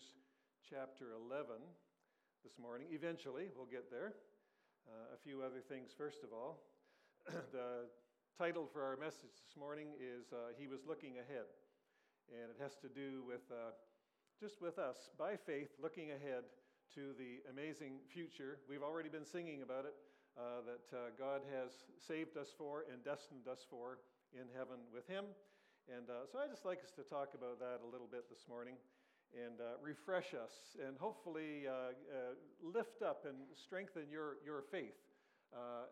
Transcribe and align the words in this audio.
Hebrews 0.00 0.16
chapter 0.64 1.12
11 1.12 1.60
this 2.40 2.56
morning. 2.56 2.88
Eventually, 2.88 3.52
we'll 3.52 3.68
get 3.68 3.92
there. 3.92 4.16
Uh, 4.88 5.12
a 5.12 5.18
few 5.20 5.44
other 5.44 5.60
things, 5.60 5.92
first 5.92 6.24
of 6.24 6.32
all. 6.32 6.64
the 7.52 7.84
title 8.38 8.64
for 8.64 8.80
our 8.80 8.96
message 8.96 9.36
this 9.44 9.60
morning 9.60 9.92
is 10.00 10.32
uh, 10.32 10.56
He 10.56 10.72
Was 10.72 10.88
Looking 10.88 11.20
Ahead. 11.20 11.44
And 12.32 12.48
it 12.48 12.56
has 12.64 12.80
to 12.80 12.88
do 12.88 13.28
with 13.28 13.44
uh, 13.52 13.76
just 14.40 14.64
with 14.64 14.80
us, 14.80 15.12
by 15.20 15.36
faith, 15.36 15.68
looking 15.76 16.16
ahead 16.16 16.48
to 16.96 17.12
the 17.20 17.44
amazing 17.52 18.00
future. 18.08 18.64
We've 18.64 18.86
already 18.86 19.12
been 19.12 19.28
singing 19.28 19.60
about 19.60 19.84
it, 19.84 19.92
uh, 20.32 20.64
that 20.64 20.86
uh, 20.96 21.00
God 21.20 21.44
has 21.52 21.84
saved 22.00 22.40
us 22.40 22.48
for 22.56 22.88
and 22.88 23.04
destined 23.04 23.44
us 23.52 23.68
for 23.68 24.00
in 24.32 24.48
heaven 24.56 24.80
with 24.96 25.04
Him. 25.12 25.28
And 25.92 26.08
uh, 26.08 26.24
so 26.24 26.40
I 26.40 26.48
just 26.48 26.64
like 26.64 26.80
us 26.80 26.94
to 26.96 27.04
talk 27.04 27.36
about 27.36 27.60
that 27.60 27.84
a 27.84 27.88
little 27.90 28.08
bit 28.08 28.32
this 28.32 28.48
morning 28.48 28.80
and 29.34 29.60
uh, 29.62 29.78
refresh 29.78 30.34
us 30.34 30.74
and 30.82 30.98
hopefully 30.98 31.66
uh, 31.66 31.94
uh 32.10 32.34
lift 32.66 33.02
up 33.02 33.26
and 33.26 33.36
strengthen 33.54 34.10
your, 34.10 34.42
your 34.44 34.66
faith 34.70 34.98
uh, 35.54 35.86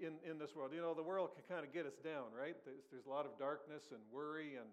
in, 0.00 0.16
in 0.24 0.40
this 0.40 0.56
world. 0.56 0.72
You 0.72 0.80
know, 0.80 0.96
the 0.96 1.04
world 1.04 1.36
can 1.36 1.44
kind 1.44 1.64
of 1.64 1.72
get 1.72 1.84
us 1.84 2.00
down, 2.00 2.32
right? 2.32 2.56
There's, 2.64 2.88
there's 2.92 3.06
a 3.06 3.12
lot 3.12 3.24
of 3.24 3.36
darkness 3.36 3.92
and 3.92 4.00
worry 4.12 4.56
and, 4.56 4.68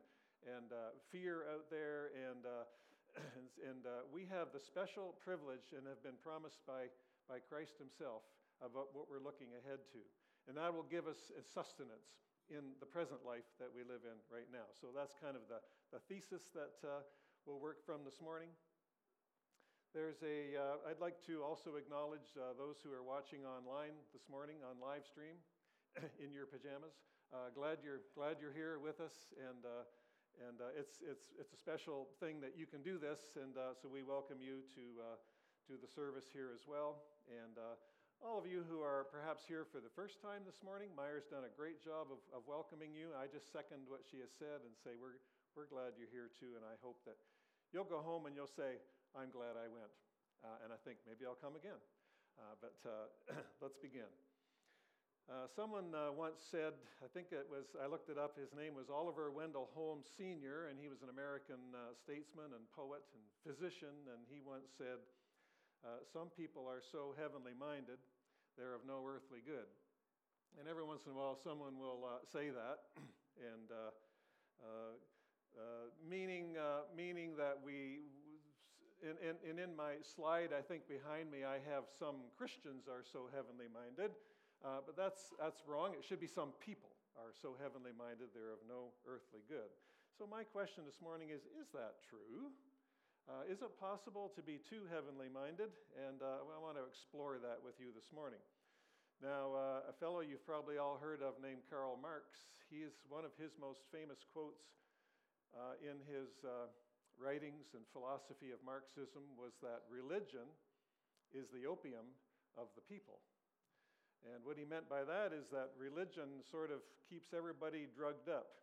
and 0.47 0.71
uh, 0.71 0.95
fear 1.11 1.47
out 1.51 1.67
there. 1.71 2.11
And, 2.15 2.43
and, 3.35 3.47
and 3.63 3.81
we 4.11 4.27
have 4.31 4.51
the 4.51 4.59
special 4.59 5.15
privilege 5.23 5.71
and 5.75 5.87
have 5.87 6.03
been 6.03 6.19
promised 6.19 6.63
by, 6.67 6.91
by 7.27 7.39
Christ 7.39 7.79
Himself 7.79 8.27
about 8.59 8.91
what 8.95 9.07
we're 9.11 9.23
looking 9.23 9.55
ahead 9.59 9.83
to. 9.91 10.01
And 10.47 10.55
that 10.55 10.71
will 10.71 10.87
give 10.87 11.07
us 11.07 11.31
sustenance 11.41 12.21
in 12.53 12.77
the 12.77 12.85
present 12.85 13.25
life 13.25 13.47
that 13.57 13.73
we 13.73 13.81
live 13.81 14.05
in 14.05 14.17
right 14.29 14.45
now. 14.53 14.69
So 14.77 14.93
that's 14.93 15.17
kind 15.17 15.33
of 15.33 15.49
the, 15.49 15.57
the 15.89 16.01
thesis 16.05 16.53
that 16.53 16.77
uh, 16.85 17.01
we'll 17.45 17.61
work 17.61 17.85
from 17.85 18.01
this 18.01 18.17
morning. 18.17 18.49
There's 19.93 20.17
a, 20.25 20.57
uh, 20.57 20.89
I'd 20.89 20.97
like 20.97 21.21
to 21.29 21.45
also 21.45 21.77
acknowledge 21.77 22.33
uh, 22.33 22.57
those 22.57 22.81
who 22.81 22.89
are 22.89 23.05
watching 23.05 23.45
online 23.45 23.93
this 24.17 24.25
morning 24.25 24.65
on 24.65 24.81
live 24.81 25.05
stream 25.05 25.37
in 26.25 26.33
your 26.33 26.49
pajamas. 26.49 26.97
Uh, 27.29 27.53
glad, 27.53 27.85
you're, 27.85 28.01
glad 28.17 28.41
you're 28.41 28.53
here 28.53 28.81
with 28.81 28.97
us, 28.97 29.29
and, 29.37 29.61
uh, 29.61 29.85
and 30.41 30.57
uh, 30.57 30.73
it's, 30.73 31.05
it's, 31.05 31.37
it's 31.37 31.53
a 31.53 31.61
special 31.61 32.09
thing 32.17 32.41
that 32.41 32.57
you 32.57 32.65
can 32.65 32.81
do 32.81 32.97
this, 32.97 33.37
and 33.37 33.53
so 33.77 33.85
we 33.85 34.01
welcome 34.01 34.41
you 34.41 34.65
to, 34.73 34.85
to 35.69 35.77
the 35.77 35.87
service 35.87 36.33
here 36.33 36.49
as 36.49 36.65
well. 36.65 37.05
And 37.29 37.53
all 38.25 38.41
of 38.41 38.49
you 38.49 38.65
who 38.65 38.81
are 38.81 39.05
perhaps 39.13 39.45
here 39.45 39.69
for 39.69 39.77
the 39.77 39.93
first 39.93 40.17
time 40.17 40.41
this 40.49 40.65
morning, 40.65 40.89
Myers 40.97 41.29
done 41.29 41.45
a 41.45 41.53
great 41.53 41.77
job 41.77 42.09
of, 42.09 42.17
of 42.33 42.41
welcoming 42.49 42.89
you. 42.89 43.13
I 43.13 43.29
just 43.29 43.53
second 43.53 43.85
what 43.85 44.01
she 44.01 44.17
has 44.25 44.33
said 44.33 44.65
and 44.65 44.73
say 44.81 44.97
we're, 44.97 45.21
we're 45.53 45.69
glad 45.69 45.93
you're 45.93 46.09
here 46.09 46.33
too, 46.33 46.57
and 46.57 46.65
I 46.65 46.73
hope 46.81 46.99
that 47.05 47.15
you'll 47.75 47.83
go 47.83 47.99
home 47.99 48.23
and 48.23 48.31
you'll 48.31 48.55
say, 48.55 48.79
I'm 49.11 49.27
glad 49.27 49.59
I 49.59 49.67
went. 49.67 49.91
Uh, 50.39 50.63
and 50.63 50.71
I 50.71 50.79
think 50.87 51.03
maybe 51.03 51.27
I'll 51.27 51.35
come 51.35 51.59
again. 51.59 51.75
Uh, 52.39 52.55
but 52.63 52.79
uh, 52.87 53.11
let's 53.63 53.75
begin. 53.75 54.07
Uh, 55.27 55.51
someone 55.51 55.91
uh, 55.91 56.15
once 56.15 56.39
said, 56.39 56.71
I 57.03 57.11
think 57.11 57.35
it 57.35 57.43
was, 57.51 57.75
I 57.75 57.91
looked 57.91 58.07
it 58.07 58.15
up, 58.15 58.39
his 58.39 58.55
name 58.55 58.79
was 58.79 58.87
Oliver 58.87 59.27
Wendell 59.27 59.67
Holmes 59.75 60.07
Sr., 60.15 60.71
and 60.71 60.79
he 60.79 60.87
was 60.87 61.03
an 61.03 61.11
American 61.11 61.75
statesman 61.99 62.55
and 62.55 62.63
poet 62.71 63.03
and 63.11 63.25
physician, 63.43 64.07
and 64.07 64.23
he 64.31 64.39
once 64.39 64.71
said, 64.77 65.03
some 66.13 66.29
people 66.31 66.69
are 66.69 66.79
so 66.79 67.17
heavenly 67.17 67.57
minded, 67.57 67.97
they're 68.53 68.77
of 68.77 68.85
no 68.85 69.01
earthly 69.01 69.41
good. 69.41 69.67
And 70.61 70.69
every 70.69 70.85
once 70.85 71.09
in 71.09 71.11
a 71.11 71.17
while, 71.17 71.35
someone 71.41 71.81
will 71.81 72.05
say 72.29 72.53
that, 72.53 72.85
and 73.51 73.67
uh, 73.73 73.89
uh, 75.55 75.61
uh 75.61 75.89
meaning, 76.09 76.55
uh, 76.59 76.83
meaning 76.95 77.35
that 77.37 77.57
we, 77.63 78.03
and, 79.03 79.37
and, 79.43 79.59
in 79.59 79.75
my 79.75 80.01
slide, 80.03 80.49
I 80.51 80.61
think 80.61 80.87
behind 80.87 81.31
me, 81.31 81.43
I 81.43 81.59
have 81.71 81.85
some 81.99 82.27
Christians 82.37 82.87
are 82.87 83.03
so 83.03 83.29
heavenly 83.31 83.69
minded, 83.69 84.11
but 84.61 84.97
that's, 84.97 85.33
that's 85.39 85.61
wrong. 85.67 85.93
It 85.93 86.03
should 86.03 86.19
be 86.19 86.27
some 86.27 86.51
people 86.57 86.89
are 87.15 87.31
so 87.31 87.55
heavenly 87.61 87.95
minded, 87.95 88.35
they're 88.35 88.51
of 88.51 88.63
no 88.67 88.91
earthly 89.07 89.43
good. 89.47 89.71
So, 90.15 90.27
my 90.27 90.43
question 90.43 90.87
this 90.87 90.99
morning 91.03 91.31
is 91.31 91.43
Is 91.59 91.71
that 91.75 91.99
true? 92.03 92.51
Uh, 93.25 93.41
is 93.49 93.65
it 93.65 93.73
possible 93.81 94.29
to 94.37 94.41
be 94.45 94.61
too 94.61 94.85
heavenly 94.85 95.33
minded? 95.33 95.73
And 95.97 96.21
uh, 96.21 96.45
I 96.45 96.61
want 96.61 96.77
to 96.77 96.85
explore 96.85 97.41
that 97.41 97.57
with 97.57 97.81
you 97.81 97.89
this 97.89 98.13
morning. 98.13 98.39
Now, 99.17 99.57
uh, 99.57 99.89
a 99.89 99.95
fellow 99.97 100.21
you've 100.21 100.45
probably 100.45 100.77
all 100.77 101.01
heard 101.01 101.25
of 101.25 101.41
named 101.41 101.65
Karl 101.65 101.97
Marx, 101.97 102.53
he 102.69 102.85
is 102.85 102.93
one 103.09 103.25
of 103.25 103.33
his 103.41 103.57
most 103.57 103.89
famous 103.89 104.21
quotes 104.29 104.61
uh, 105.53 105.77
in 105.83 106.01
his 106.09 106.41
uh, 106.41 106.71
writings 107.19 107.77
and 107.77 107.83
philosophy 107.93 108.49
of 108.49 108.59
Marxism 108.65 109.23
was 109.37 109.55
that 109.61 109.85
religion 109.87 110.47
is 111.31 111.51
the 111.51 111.67
opium 111.67 112.15
of 112.57 112.71
the 112.75 112.83
people. 112.83 113.19
And 114.25 114.41
what 114.41 114.57
he 114.57 114.65
meant 114.65 114.89
by 114.89 115.05
that 115.05 115.35
is 115.35 115.45
that 115.53 115.77
religion 115.77 116.41
sort 116.49 116.73
of 116.73 116.81
keeps 117.05 117.29
everybody 117.35 117.85
drugged 117.93 118.27
up 118.31 118.57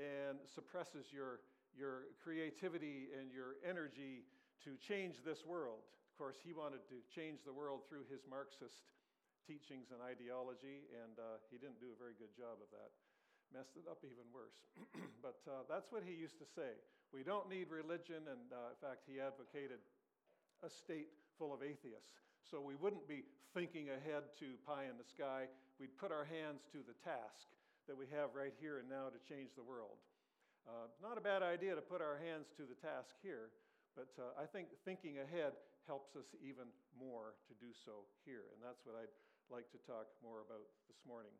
and 0.00 0.40
suppresses 0.48 1.12
your 1.12 1.44
your 1.74 2.14
creativity 2.22 3.10
and 3.18 3.34
your 3.34 3.58
energy 3.66 4.22
to 4.62 4.78
change 4.78 5.26
this 5.26 5.42
world. 5.42 5.82
Of 6.06 6.14
course, 6.14 6.38
he 6.38 6.54
wanted 6.54 6.86
to 6.86 7.02
change 7.10 7.42
the 7.42 7.52
world 7.52 7.82
through 7.90 8.06
his 8.06 8.22
Marxist 8.30 8.86
teachings 9.42 9.90
and 9.90 9.98
ideology, 9.98 10.86
and 10.94 11.18
uh, 11.18 11.42
he 11.50 11.58
didn't 11.58 11.82
do 11.82 11.90
a 11.90 11.98
very 11.98 12.14
good 12.14 12.30
job 12.32 12.62
of 12.62 12.70
that. 12.70 12.94
Messed 13.54 13.78
it 13.78 13.86
up 13.86 14.02
even 14.02 14.26
worse. 14.34 14.66
but 15.22 15.38
uh, 15.46 15.62
that's 15.70 15.94
what 15.94 16.02
he 16.02 16.10
used 16.10 16.42
to 16.42 16.48
say. 16.58 16.74
We 17.14 17.22
don't 17.22 17.46
need 17.46 17.70
religion, 17.70 18.26
and 18.26 18.50
uh, 18.50 18.74
in 18.74 18.78
fact, 18.82 19.06
he 19.06 19.22
advocated 19.22 19.78
a 20.66 20.70
state 20.70 21.14
full 21.38 21.54
of 21.54 21.62
atheists. 21.62 22.18
So 22.42 22.58
we 22.58 22.74
wouldn't 22.74 23.06
be 23.06 23.22
thinking 23.54 23.94
ahead 23.94 24.34
to 24.42 24.58
pie 24.66 24.90
in 24.90 24.98
the 24.98 25.06
sky. 25.06 25.46
We'd 25.78 25.94
put 25.94 26.10
our 26.10 26.26
hands 26.26 26.66
to 26.74 26.82
the 26.82 26.98
task 27.06 27.46
that 27.86 27.94
we 27.94 28.10
have 28.10 28.34
right 28.34 28.52
here 28.58 28.82
and 28.82 28.90
now 28.90 29.06
to 29.14 29.22
change 29.22 29.54
the 29.54 29.62
world. 29.62 30.02
Uh, 30.66 30.90
not 30.98 31.14
a 31.14 31.22
bad 31.22 31.46
idea 31.46 31.78
to 31.78 31.84
put 31.84 32.02
our 32.02 32.18
hands 32.18 32.50
to 32.58 32.66
the 32.66 32.74
task 32.82 33.14
here, 33.22 33.54
but 33.94 34.10
uh, 34.18 34.34
I 34.34 34.50
think 34.50 34.74
thinking 34.82 35.22
ahead 35.22 35.54
helps 35.86 36.18
us 36.18 36.26
even 36.42 36.66
more 36.98 37.38
to 37.46 37.54
do 37.62 37.70
so 37.70 38.02
here, 38.26 38.50
and 38.50 38.58
that's 38.58 38.82
what 38.82 38.98
I'd 38.98 39.14
like 39.46 39.70
to 39.76 39.80
talk 39.86 40.10
more 40.24 40.42
about 40.42 40.66
this 40.90 40.98
morning. 41.06 41.30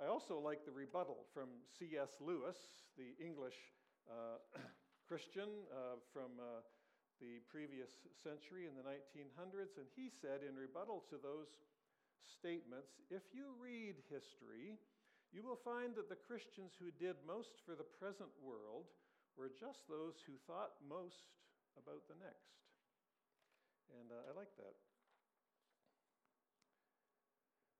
I 0.00 0.08
also 0.08 0.40
like 0.40 0.64
the 0.64 0.72
rebuttal 0.72 1.28
from 1.36 1.52
C.S. 1.76 2.16
Lewis, 2.24 2.56
the 2.96 3.12
English 3.20 3.56
uh, 4.08 4.40
Christian 5.08 5.68
uh, 5.68 6.00
from 6.08 6.40
uh, 6.40 6.64
the 7.20 7.44
previous 7.52 7.92
century 8.24 8.64
in 8.64 8.72
the 8.72 8.86
1900s, 8.88 9.76
and 9.76 9.84
he 9.92 10.08
said 10.08 10.40
in 10.40 10.56
rebuttal 10.56 11.04
to 11.12 11.20
those 11.20 11.52
statements 12.24 12.96
if 13.12 13.28
you 13.36 13.52
read 13.60 14.00
history, 14.08 14.80
you 15.36 15.44
will 15.44 15.60
find 15.60 15.92
that 16.00 16.08
the 16.08 16.16
Christians 16.16 16.72
who 16.80 16.88
did 16.96 17.20
most 17.28 17.60
for 17.68 17.76
the 17.76 17.86
present 18.00 18.32
world 18.40 18.88
were 19.36 19.52
just 19.52 19.84
those 19.84 20.16
who 20.24 20.40
thought 20.48 20.80
most 20.80 21.28
about 21.76 22.08
the 22.08 22.16
next. 22.16 22.56
And 24.00 24.08
uh, 24.08 24.32
I 24.32 24.32
like 24.32 24.56
that. 24.56 24.74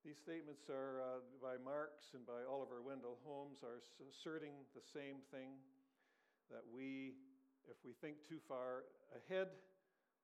These 0.00 0.16
statements 0.16 0.64
are 0.72 1.04
uh, 1.04 1.20
by 1.44 1.60
Marx 1.60 2.16
and 2.16 2.24
by 2.24 2.40
Oliver 2.48 2.80
Wendell 2.80 3.20
Holmes 3.20 3.60
are 3.60 3.84
asserting 4.00 4.64
the 4.72 4.80
same 4.80 5.20
thing 5.28 5.60
that 6.48 6.64
we, 6.64 7.12
if 7.68 7.76
we 7.84 7.92
think 8.00 8.24
too 8.24 8.40
far 8.48 8.88
ahead, 9.12 9.52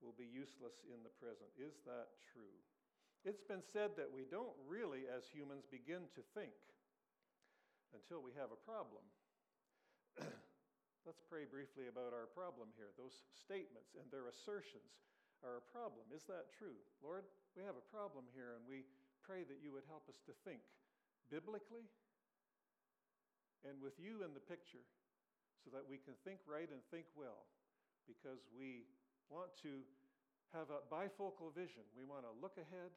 will 0.00 0.16
be 0.16 0.24
useless 0.24 0.80
in 0.88 1.04
the 1.04 1.12
present. 1.20 1.52
Is 1.60 1.76
that 1.84 2.08
true? 2.24 2.56
It's 3.28 3.44
been 3.44 3.60
said 3.60 3.92
that 4.00 4.08
we 4.08 4.24
don't 4.24 4.56
really, 4.64 5.12
as 5.12 5.28
humans, 5.28 5.68
begin 5.68 6.08
to 6.16 6.24
think 6.32 6.56
until 7.92 8.24
we 8.24 8.32
have 8.32 8.56
a 8.56 8.60
problem. 8.64 9.04
Let's 11.04 11.20
pray 11.28 11.44
briefly 11.44 11.92
about 11.92 12.16
our 12.16 12.32
problem 12.32 12.72
here. 12.80 12.96
Those 12.96 13.28
statements 13.36 13.92
and 13.92 14.08
their 14.08 14.32
assertions 14.32 15.04
are 15.44 15.60
a 15.60 15.68
problem. 15.68 16.08
Is 16.16 16.24
that 16.32 16.48
true? 16.56 16.80
Lord, 17.04 17.28
we 17.52 17.60
have 17.60 17.76
a 17.76 17.90
problem 17.92 18.24
here, 18.32 18.56
and 18.56 18.64
we 18.64 18.88
pray 19.26 19.42
that 19.42 19.58
you 19.58 19.74
would 19.74 19.84
help 19.90 20.06
us 20.06 20.22
to 20.30 20.32
think 20.46 20.62
biblically 21.26 21.90
and 23.66 23.82
with 23.82 23.98
you 23.98 24.22
in 24.22 24.30
the 24.30 24.44
picture 24.46 24.86
so 25.66 25.74
that 25.74 25.82
we 25.82 25.98
can 25.98 26.14
think 26.22 26.38
right 26.46 26.70
and 26.70 26.78
think 26.94 27.10
well 27.18 27.50
because 28.06 28.46
we 28.54 28.86
want 29.26 29.50
to 29.66 29.82
have 30.54 30.70
a 30.70 30.78
bifocal 30.86 31.50
vision. 31.50 31.82
We 31.98 32.06
want 32.06 32.22
to 32.22 32.30
look 32.38 32.54
ahead, 32.54 32.94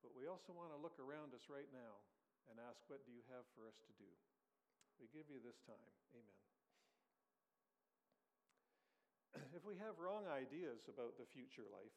but 0.00 0.16
we 0.16 0.24
also 0.24 0.56
want 0.56 0.72
to 0.72 0.80
look 0.80 0.96
around 0.96 1.36
us 1.36 1.52
right 1.52 1.68
now 1.68 2.00
and 2.48 2.56
ask, 2.56 2.80
What 2.88 3.04
do 3.04 3.12
you 3.12 3.20
have 3.28 3.44
for 3.52 3.68
us 3.68 3.76
to 3.84 3.92
do? 4.00 4.08
We 4.96 5.12
give 5.12 5.28
you 5.28 5.44
this 5.44 5.60
time. 5.68 5.92
Amen. 6.16 6.40
if 9.58 9.68
we 9.68 9.76
have 9.76 10.00
wrong 10.00 10.24
ideas 10.32 10.88
about 10.88 11.20
the 11.20 11.28
future 11.28 11.68
life, 11.68 11.92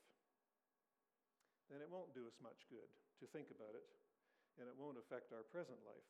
then 1.72 1.80
it 1.80 1.88
won't 1.88 2.12
do 2.12 2.28
us 2.28 2.36
much 2.44 2.68
good 2.68 2.92
to 3.22 3.30
think 3.30 3.54
about 3.54 3.78
it, 3.78 3.86
and 4.58 4.66
it 4.66 4.74
won't 4.74 4.98
affect 4.98 5.30
our 5.30 5.46
present 5.46 5.78
life. 5.86 6.10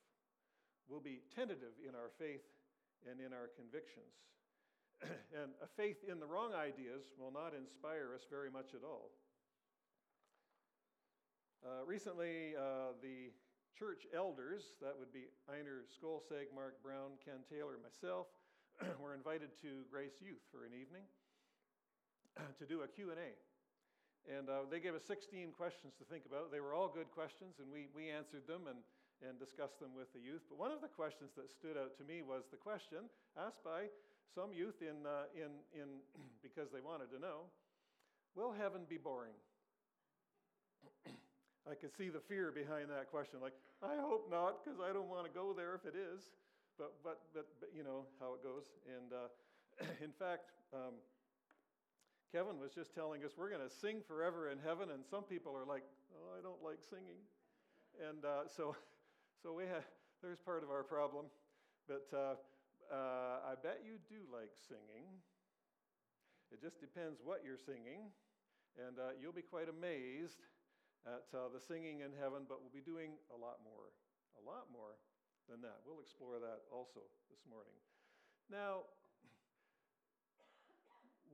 We'll 0.87 1.03
be 1.03 1.21
tentative 1.35 1.75
in 1.83 1.93
our 1.93 2.09
faith 2.15 2.47
and 3.03 3.19
in 3.19 3.35
our 3.35 3.51
convictions. 3.51 4.15
and 5.35 5.51
a 5.59 5.67
faith 5.67 6.01
in 6.07 6.19
the 6.19 6.25
wrong 6.25 6.55
ideas 6.55 7.11
will 7.19 7.31
not 7.31 7.51
inspire 7.51 8.15
us 8.15 8.23
very 8.31 8.49
much 8.49 8.71
at 8.73 8.87
all. 8.87 9.11
Uh, 11.61 11.85
recently, 11.85 12.57
uh, 12.57 12.97
the 13.03 13.29
church 13.77 14.07
elders, 14.15 14.73
that 14.81 14.97
would 14.97 15.13
be 15.13 15.29
Einar 15.51 15.85
Skolseg, 15.89 16.49
Mark 16.53 16.81
Brown, 16.81 17.19
Ken 17.23 17.45
Taylor, 17.49 17.77
myself, 17.77 18.27
were 19.01 19.13
invited 19.13 19.49
to 19.61 19.85
Grace 19.91 20.17
Youth 20.21 20.41
for 20.49 20.65
an 20.65 20.73
evening 20.73 21.05
to 22.59 22.65
do 22.65 22.81
a 22.81 22.87
Q&A. 22.87 23.35
And 24.29 24.49
uh, 24.49 24.69
they 24.69 24.77
gave 24.77 24.93
us 24.93 25.01
16 25.09 25.53
questions 25.57 25.97
to 25.97 26.05
think 26.05 26.29
about. 26.29 26.53
They 26.53 26.61
were 26.61 26.77
all 26.77 26.89
good 26.89 27.09
questions, 27.09 27.57
and 27.57 27.71
we, 27.73 27.89
we 27.89 28.13
answered 28.13 28.45
them 28.45 28.69
and, 28.69 28.77
and 29.25 29.41
discussed 29.41 29.81
them 29.81 29.97
with 29.97 30.13
the 30.13 30.21
youth. 30.21 30.45
But 30.45 30.61
one 30.61 30.69
of 30.69 30.81
the 30.81 30.91
questions 30.93 31.33
that 31.37 31.49
stood 31.49 31.73
out 31.73 31.97
to 31.97 32.03
me 32.05 32.21
was 32.21 32.45
the 32.53 32.61
question 32.61 33.09
asked 33.33 33.65
by 33.65 33.89
some 34.37 34.53
youth 34.53 34.77
in, 34.85 35.09
uh, 35.09 35.25
in, 35.33 35.57
in 35.73 36.05
because 36.45 36.69
they 36.69 36.85
wanted 36.85 37.09
to 37.17 37.19
know 37.19 37.49
Will 38.35 38.55
heaven 38.55 38.87
be 38.87 38.95
boring? 38.95 39.35
I 41.69 41.75
could 41.75 41.91
see 41.91 42.07
the 42.07 42.23
fear 42.23 42.51
behind 42.51 42.87
that 42.87 43.11
question. 43.11 43.43
Like, 43.43 43.55
I 43.83 43.99
hope 43.99 44.31
not, 44.31 44.63
because 44.63 44.79
I 44.79 44.93
don't 44.93 45.11
want 45.11 45.27
to 45.27 45.33
go 45.33 45.51
there 45.51 45.75
if 45.75 45.83
it 45.83 45.97
is. 45.99 46.31
But, 46.79 46.95
but, 47.03 47.19
but, 47.35 47.47
but 47.59 47.69
you 47.75 47.83
know 47.83 48.07
how 48.23 48.33
it 48.33 48.41
goes. 48.41 48.71
And 48.87 49.11
uh, 49.11 49.27
in 50.05 50.15
fact, 50.15 50.55
um, 50.73 50.95
Kevin 52.31 52.63
was 52.63 52.71
just 52.71 52.95
telling 52.95 53.27
us 53.27 53.35
we're 53.35 53.51
going 53.51 53.67
to 53.67 53.75
sing 53.83 53.99
forever 54.07 54.47
in 54.47 54.57
heaven, 54.63 54.95
and 54.95 55.03
some 55.03 55.27
people 55.27 55.51
are 55.51 55.67
like, 55.67 55.83
"Oh, 56.15 56.31
I 56.31 56.39
don't 56.39 56.63
like 56.63 56.79
singing," 56.79 57.19
and 57.99 58.23
uh, 58.23 58.47
so, 58.47 58.71
so 59.43 59.51
we 59.51 59.67
have 59.67 59.83
there's 60.23 60.39
part 60.39 60.63
of 60.63 60.71
our 60.71 60.87
problem. 60.87 61.27
But 61.91 62.07
uh, 62.15 62.39
uh, 62.87 63.51
I 63.51 63.59
bet 63.59 63.83
you 63.83 63.99
do 64.07 64.23
like 64.31 64.55
singing. 64.63 65.11
It 66.55 66.63
just 66.63 66.79
depends 66.79 67.19
what 67.19 67.43
you're 67.43 67.59
singing, 67.59 68.15
and 68.79 68.95
uh, 68.95 69.11
you'll 69.19 69.35
be 69.35 69.43
quite 69.43 69.67
amazed 69.67 70.47
at 71.03 71.27
uh, 71.35 71.51
the 71.51 71.59
singing 71.59 71.99
in 71.99 72.15
heaven. 72.15 72.47
But 72.47 72.63
we'll 72.63 72.71
be 72.71 72.83
doing 72.83 73.19
a 73.27 73.35
lot 73.35 73.59
more, 73.59 73.91
a 74.39 74.43
lot 74.47 74.71
more 74.71 74.95
than 75.51 75.59
that. 75.67 75.83
We'll 75.83 75.99
explore 75.99 76.39
that 76.39 76.63
also 76.71 77.03
this 77.27 77.43
morning. 77.43 77.75
Now, 78.47 78.87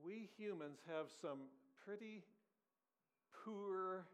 we 0.04 0.28
humans 0.36 0.78
have 0.86 1.06
some 1.20 1.48
pretty 1.84 2.24
poor, 3.44 4.06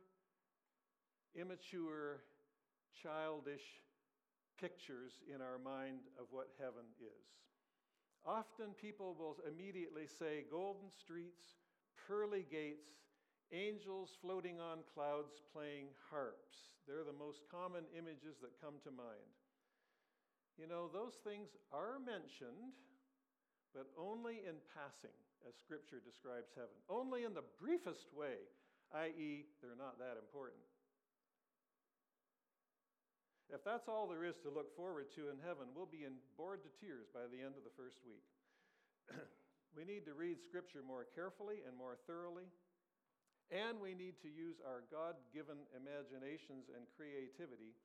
immature, 1.34 2.22
childish 3.02 3.82
pictures 4.60 5.12
in 5.32 5.40
our 5.40 5.58
mind 5.58 6.00
of 6.18 6.26
what 6.30 6.48
heaven 6.58 6.86
is. 7.00 7.26
Often 8.24 8.72
people 8.80 9.14
will 9.18 9.36
immediately 9.44 10.06
say 10.06 10.44
golden 10.50 10.90
streets, 10.90 11.60
pearly 12.06 12.46
gates, 12.50 12.88
angels 13.52 14.16
floating 14.20 14.60
on 14.60 14.78
clouds 14.94 15.42
playing 15.52 15.88
harps. 16.10 16.72
They're 16.86 17.04
the 17.04 17.12
most 17.12 17.42
common 17.50 17.84
images 17.96 18.36
that 18.40 18.60
come 18.60 18.74
to 18.84 18.90
mind. 18.90 19.28
You 20.56 20.68
know, 20.68 20.88
those 20.88 21.14
things 21.24 21.48
are 21.72 21.98
mentioned, 21.98 22.72
but 23.74 23.90
only 23.98 24.46
in 24.46 24.56
passing 24.70 25.12
as 25.42 25.58
Scripture 25.58 26.00
describes 26.00 26.54
heaven, 26.54 26.78
only 26.88 27.26
in 27.26 27.34
the 27.34 27.44
briefest 27.58 28.08
way, 28.14 28.38
i.e., 28.94 29.50
they're 29.60 29.76
not 29.76 29.98
that 29.98 30.16
important. 30.16 30.62
If 33.52 33.60
that's 33.60 33.90
all 33.90 34.08
there 34.08 34.24
is 34.24 34.40
to 34.46 34.50
look 34.50 34.72
forward 34.72 35.12
to 35.18 35.28
in 35.28 35.36
heaven, 35.44 35.68
we'll 35.76 35.90
be 35.90 36.08
bored 36.38 36.64
to 36.64 36.72
tears 36.80 37.10
by 37.12 37.28
the 37.28 37.42
end 37.44 37.60
of 37.60 37.66
the 37.66 37.76
first 37.76 38.00
week. 38.06 38.24
we 39.76 39.84
need 39.84 40.08
to 40.08 40.16
read 40.16 40.40
Scripture 40.40 40.80
more 40.80 41.04
carefully 41.12 41.60
and 41.66 41.76
more 41.76 42.00
thoroughly, 42.08 42.48
and 43.52 43.76
we 43.76 43.92
need 43.92 44.16
to 44.24 44.32
use 44.32 44.62
our 44.64 44.86
God 44.88 45.20
given 45.34 45.60
imaginations 45.76 46.72
and 46.72 46.88
creativity 46.96 47.76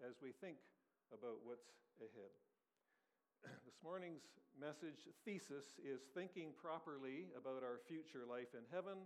as 0.00 0.16
we 0.24 0.32
think 0.40 0.56
about 1.12 1.44
what's 1.44 1.68
ahead. 2.00 2.32
this 3.66 3.78
morning's 3.82 4.38
message 4.54 5.10
thesis 5.24 5.78
is 5.82 6.06
Thinking 6.14 6.54
Properly 6.54 7.34
About 7.34 7.66
Our 7.66 7.82
Future 7.90 8.22
Life 8.22 8.54
in 8.54 8.62
Heaven 8.70 9.02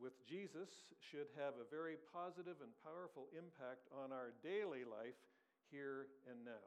with 0.00 0.16
Jesus 0.24 0.92
should 0.98 1.28
have 1.36 1.60
a 1.60 1.68
very 1.68 2.00
positive 2.08 2.64
and 2.64 2.72
powerful 2.80 3.28
impact 3.36 3.86
on 3.92 4.08
our 4.08 4.32
daily 4.40 4.88
life 4.88 5.20
here 5.68 6.08
and 6.24 6.40
now. 6.44 6.66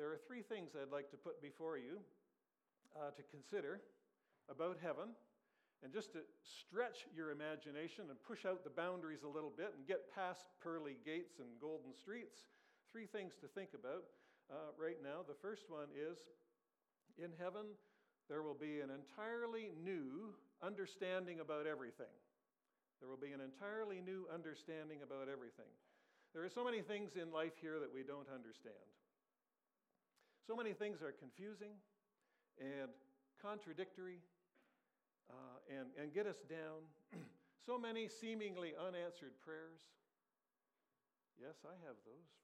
There 0.00 0.08
are 0.08 0.16
three 0.16 0.42
things 0.42 0.72
I'd 0.72 0.94
like 0.94 1.10
to 1.12 1.20
put 1.20 1.44
before 1.44 1.76
you 1.76 2.00
uh, 2.96 3.12
to 3.12 3.22
consider 3.28 3.84
about 4.48 4.80
heaven, 4.80 5.12
and 5.84 5.92
just 5.92 6.12
to 6.12 6.24
stretch 6.40 7.04
your 7.12 7.30
imagination 7.30 8.08
and 8.08 8.16
push 8.24 8.48
out 8.48 8.64
the 8.64 8.72
boundaries 8.72 9.24
a 9.24 9.28
little 9.28 9.52
bit 9.52 9.76
and 9.76 9.86
get 9.86 10.08
past 10.12 10.48
pearly 10.64 10.96
gates 11.04 11.40
and 11.40 11.60
golden 11.60 11.92
streets. 11.92 12.48
Three 12.92 13.06
things 13.06 13.36
to 13.40 13.48
think 13.48 13.76
about 13.76 14.08
uh, 14.54 14.70
right 14.78 15.02
now. 15.02 15.26
The 15.26 15.34
first 15.42 15.66
one 15.66 15.90
is 15.90 16.18
in 17.18 17.34
heaven, 17.42 17.74
there 18.30 18.42
will 18.42 18.56
be 18.56 18.78
an 18.80 18.90
entirely 18.94 19.74
new 19.82 20.30
understanding 20.62 21.40
about 21.40 21.66
everything. 21.66 22.14
There 23.02 23.10
will 23.10 23.20
be 23.20 23.34
an 23.34 23.42
entirely 23.42 24.00
new 24.00 24.30
understanding 24.32 25.02
about 25.02 25.26
everything. 25.26 25.68
There 26.32 26.42
are 26.46 26.50
so 26.50 26.64
many 26.64 26.80
things 26.80 27.18
in 27.18 27.30
life 27.30 27.58
here 27.60 27.78
that 27.82 27.92
we 27.92 28.02
don't 28.02 28.30
understand. 28.30 28.86
So 30.46 30.56
many 30.56 30.72
things 30.72 31.02
are 31.02 31.12
confusing 31.12 31.74
and 32.58 32.90
contradictory 33.42 34.22
uh, 35.30 35.58
and, 35.68 35.90
and 36.00 36.14
get 36.14 36.26
us 36.26 36.38
down. 36.48 36.86
so 37.66 37.78
many 37.78 38.08
seemingly 38.08 38.72
unanswered 38.78 39.34
prayers. 39.44 39.82
Yes, 41.40 41.58
I 41.66 41.74
have 41.86 41.98
those 42.06 42.43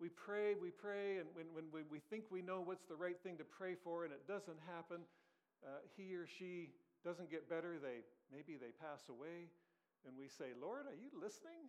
we 0.00 0.08
pray, 0.08 0.56
we 0.56 0.72
pray, 0.72 1.20
and 1.20 1.28
when, 1.36 1.44
when 1.52 1.68
we, 1.68 1.84
we 1.92 2.00
think 2.08 2.24
we 2.32 2.40
know 2.40 2.64
what's 2.64 2.88
the 2.88 2.96
right 2.96 3.20
thing 3.20 3.36
to 3.36 3.44
pray 3.44 3.76
for 3.76 4.08
and 4.08 4.12
it 4.16 4.24
doesn't 4.24 4.56
happen, 4.64 5.04
uh, 5.60 5.84
he 5.92 6.16
or 6.16 6.24
she 6.24 6.72
doesn't 7.04 7.28
get 7.28 7.52
better, 7.52 7.76
they, 7.76 8.00
maybe 8.32 8.56
they 8.56 8.72
pass 8.80 9.12
away, 9.12 9.52
and 10.08 10.16
we 10.16 10.32
say, 10.32 10.56
Lord, 10.56 10.88
are 10.88 10.96
you 10.96 11.12
listening? 11.12 11.68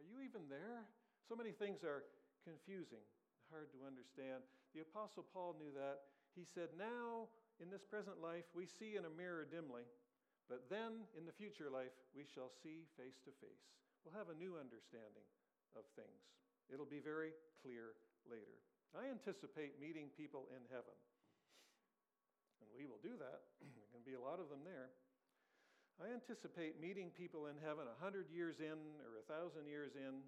Are 0.00 0.06
you 0.08 0.24
even 0.24 0.48
there? 0.48 0.88
So 1.28 1.36
many 1.36 1.52
things 1.52 1.84
are 1.84 2.08
confusing, 2.48 3.04
hard 3.52 3.68
to 3.76 3.84
understand. 3.84 4.40
The 4.72 4.80
Apostle 4.80 5.28
Paul 5.28 5.60
knew 5.60 5.72
that. 5.76 6.08
He 6.32 6.48
said, 6.48 6.72
Now, 6.76 7.28
in 7.60 7.68
this 7.68 7.84
present 7.84 8.20
life, 8.20 8.48
we 8.56 8.64
see 8.64 8.96
in 8.96 9.04
a 9.04 9.12
mirror 9.12 9.44
dimly, 9.44 9.84
but 10.48 10.68
then 10.72 11.04
in 11.16 11.28
the 11.28 11.36
future 11.36 11.68
life, 11.68 11.92
we 12.16 12.24
shall 12.24 12.48
see 12.48 12.88
face 12.96 13.20
to 13.28 13.32
face. 13.40 13.68
We'll 14.04 14.16
have 14.16 14.32
a 14.32 14.38
new 14.38 14.56
understanding 14.56 15.24
of 15.76 15.84
things. 15.96 16.24
It'll 16.72 16.88
be 16.88 17.02
very 17.02 17.34
clear 17.66 17.98
later. 18.30 18.62
I 18.94 19.10
anticipate 19.10 19.82
meeting 19.82 20.14
people 20.14 20.46
in 20.54 20.62
heaven. 20.70 20.94
And 22.62 22.70
we 22.70 22.86
will 22.86 23.02
do 23.02 23.18
that. 23.18 23.42
there 23.74 23.90
can 23.90 24.06
be 24.06 24.14
a 24.14 24.22
lot 24.22 24.38
of 24.38 24.46
them 24.46 24.62
there. 24.62 24.94
I 25.98 26.14
anticipate 26.14 26.78
meeting 26.78 27.10
people 27.10 27.50
in 27.50 27.58
heaven 27.58 27.90
a 27.90 27.98
hundred 27.98 28.30
years 28.30 28.62
in 28.62 28.78
or 29.02 29.18
a 29.18 29.26
thousand 29.26 29.66
years 29.66 29.98
in, 29.98 30.22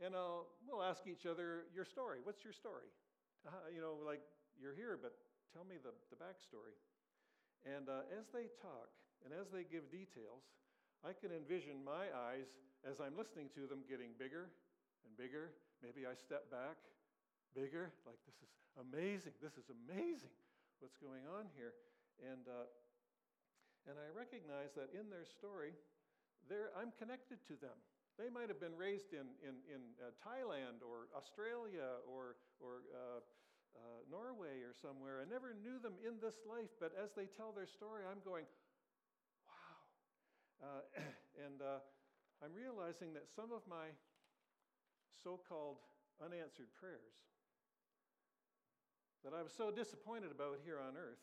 and 0.00 0.16
I'll, 0.16 0.48
we'll 0.64 0.80
ask 0.80 1.04
each 1.04 1.28
other, 1.28 1.68
Your 1.76 1.84
story, 1.84 2.24
what's 2.24 2.40
your 2.40 2.56
story? 2.56 2.88
Uh, 3.44 3.68
you 3.68 3.84
know, 3.84 4.00
like, 4.00 4.24
you're 4.56 4.74
here, 4.74 4.96
but 4.96 5.12
tell 5.52 5.68
me 5.68 5.76
the, 5.76 5.92
the 6.08 6.18
backstory. 6.18 6.78
And 7.66 7.90
uh, 7.90 8.06
as 8.14 8.30
they 8.32 8.48
talk 8.62 8.88
and 9.26 9.34
as 9.34 9.50
they 9.52 9.66
give 9.66 9.90
details, 9.90 10.46
I 11.02 11.12
can 11.12 11.34
envision 11.34 11.82
my 11.84 12.08
eyes 12.14 12.48
as 12.86 13.02
I'm 13.02 13.18
listening 13.18 13.50
to 13.58 13.66
them 13.66 13.82
getting 13.90 14.14
bigger 14.14 14.50
and 15.02 15.12
bigger. 15.18 15.54
Maybe 15.82 16.06
I 16.06 16.18
step 16.18 16.50
back, 16.50 16.78
bigger, 17.54 17.94
like 18.02 18.18
this 18.26 18.38
is 18.42 18.50
amazing. 18.78 19.34
This 19.38 19.54
is 19.54 19.70
amazing 19.70 20.34
what's 20.82 20.98
going 20.98 21.22
on 21.30 21.46
here. 21.54 21.74
And, 22.18 22.46
uh, 22.50 22.66
and 23.86 23.94
I 23.94 24.10
recognize 24.10 24.74
that 24.74 24.90
in 24.90 25.06
their 25.06 25.26
story, 25.26 25.74
I'm 26.74 26.90
connected 26.98 27.38
to 27.46 27.54
them. 27.60 27.76
They 28.18 28.26
might 28.26 28.50
have 28.50 28.58
been 28.58 28.74
raised 28.74 29.14
in, 29.14 29.30
in, 29.46 29.62
in 29.70 29.82
uh, 30.02 30.10
Thailand 30.18 30.82
or 30.82 31.06
Australia 31.14 32.02
or, 32.02 32.34
or 32.58 32.82
uh, 32.90 33.22
uh, 33.78 34.02
Norway 34.10 34.66
or 34.66 34.74
somewhere. 34.74 35.22
I 35.22 35.26
never 35.30 35.54
knew 35.54 35.78
them 35.78 35.94
in 36.02 36.18
this 36.18 36.34
life, 36.42 36.74
but 36.82 36.90
as 36.98 37.14
they 37.14 37.30
tell 37.30 37.54
their 37.54 37.70
story, 37.70 38.02
I'm 38.02 38.18
going, 38.26 38.42
wow. 39.46 39.78
Uh, 40.58 40.82
and 41.46 41.62
uh, 41.62 41.78
I'm 42.42 42.50
realizing 42.50 43.14
that 43.14 43.30
some 43.30 43.54
of 43.54 43.62
my 43.70 43.94
so 45.22 45.40
called 45.48 45.78
unanswered 46.22 46.72
prayers 46.78 47.28
that 49.24 49.34
I 49.34 49.42
was 49.42 49.52
so 49.52 49.70
disappointed 49.70 50.30
about 50.30 50.62
here 50.62 50.78
on 50.78 50.94
earth. 50.94 51.22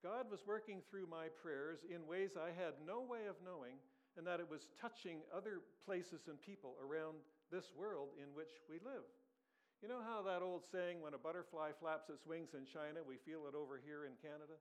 God 0.00 0.30
was 0.30 0.44
working 0.46 0.80
through 0.88 1.08
my 1.08 1.28
prayers 1.42 1.84
in 1.84 2.08
ways 2.08 2.36
I 2.38 2.52
had 2.56 2.80
no 2.84 3.04
way 3.04 3.28
of 3.28 3.36
knowing, 3.44 3.76
and 4.16 4.24
that 4.24 4.40
it 4.40 4.48
was 4.48 4.72
touching 4.80 5.20
other 5.28 5.60
places 5.84 6.28
and 6.28 6.40
people 6.40 6.76
around 6.80 7.20
this 7.52 7.72
world 7.76 8.16
in 8.16 8.32
which 8.32 8.64
we 8.68 8.80
live. 8.80 9.04
You 9.84 9.92
know 9.92 10.00
how 10.00 10.24
that 10.24 10.40
old 10.40 10.64
saying, 10.64 11.04
when 11.04 11.12
a 11.12 11.20
butterfly 11.20 11.76
flaps 11.76 12.08
its 12.08 12.24
wings 12.24 12.56
in 12.56 12.64
China, 12.64 13.04
we 13.04 13.20
feel 13.20 13.44
it 13.44 13.52
over 13.52 13.76
here 13.76 14.08
in 14.08 14.16
Canada? 14.24 14.56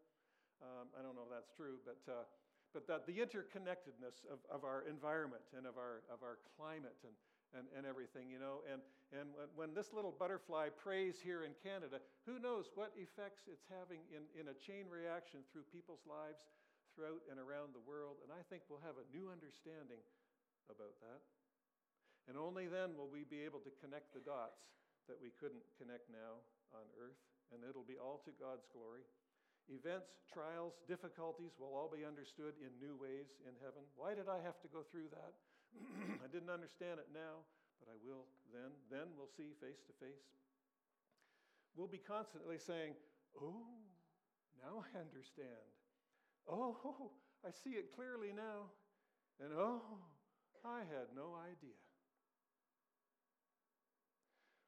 Um, 0.60 0.92
I 0.92 1.00
don't 1.00 1.16
know 1.16 1.24
if 1.24 1.32
that's 1.32 1.52
true, 1.56 1.80
but, 1.88 2.04
uh, 2.06 2.28
but 2.76 2.84
that 2.92 3.08
the 3.08 3.16
interconnectedness 3.16 4.28
of, 4.28 4.44
of 4.52 4.68
our 4.68 4.84
environment 4.92 5.48
and 5.56 5.64
of 5.64 5.80
our, 5.80 6.04
of 6.12 6.20
our 6.20 6.44
climate 6.60 7.00
and, 7.08 7.16
and, 7.56 7.66
and 7.72 7.88
everything, 7.88 8.28
you 8.28 8.38
know. 8.38 8.62
And, 8.68 8.84
and 9.16 9.32
when 9.56 9.72
this 9.72 9.96
little 9.96 10.12
butterfly 10.12 10.70
prays 10.76 11.18
here 11.24 11.48
in 11.48 11.56
Canada, 11.64 12.04
who 12.28 12.38
knows 12.38 12.70
what 12.76 12.92
effects 13.00 13.48
it's 13.48 13.66
having 13.72 14.04
in, 14.12 14.28
in 14.36 14.52
a 14.52 14.58
chain 14.60 14.92
reaction 14.92 15.42
through 15.50 15.66
people's 15.72 16.04
lives 16.04 16.44
throughout 16.94 17.24
and 17.32 17.40
around 17.40 17.72
the 17.72 17.84
world. 17.84 18.20
And 18.24 18.32
I 18.32 18.44
think 18.52 18.68
we'll 18.68 18.84
have 18.84 19.00
a 19.00 19.08
new 19.12 19.32
understanding 19.32 20.04
about 20.68 20.96
that. 21.04 21.24
And 22.28 22.36
only 22.36 22.66
then 22.68 22.98
will 22.98 23.12
we 23.12 23.24
be 23.24 23.46
able 23.46 23.62
to 23.64 23.72
connect 23.80 24.12
the 24.12 24.24
dots 24.24 24.60
that 25.08 25.20
we 25.22 25.30
couldn't 25.38 25.62
connect 25.78 26.10
now 26.10 26.42
on 26.74 26.86
earth. 26.98 27.20
And 27.54 27.62
it'll 27.62 27.86
be 27.86 28.02
all 28.02 28.20
to 28.26 28.34
God's 28.42 28.66
glory. 28.74 29.06
Events, 29.70 30.22
trials, 30.30 30.82
difficulties 30.90 31.54
will 31.58 31.74
all 31.74 31.90
be 31.90 32.06
understood 32.06 32.58
in 32.58 32.74
new 32.82 32.98
ways 32.98 33.30
in 33.46 33.54
heaven. 33.62 33.86
Why 33.94 34.18
did 34.18 34.30
I 34.30 34.42
have 34.42 34.58
to 34.66 34.70
go 34.70 34.82
through 34.82 35.14
that? 35.14 35.38
I 36.26 36.28
didn't 36.32 36.50
understand 36.50 37.00
it 37.00 37.10
now, 37.14 37.44
but 37.80 37.92
I 37.92 37.98
will 38.04 38.26
then. 38.54 38.72
Then 38.92 39.14
we'll 39.18 39.32
see 39.32 39.56
face 39.60 39.84
to 39.88 39.94
face. 40.00 40.28
We'll 41.76 41.92
be 41.92 42.00
constantly 42.00 42.58
saying, 42.58 42.96
Oh, 43.36 43.68
now 44.64 44.84
I 44.84 45.00
understand. 45.00 45.68
Oh, 46.48 47.12
I 47.46 47.52
see 47.52 47.76
it 47.76 47.94
clearly 47.96 48.32
now. 48.32 48.72
And 49.44 49.52
oh, 49.52 49.82
I 50.64 50.80
had 50.80 51.12
no 51.16 51.36
idea. 51.36 51.76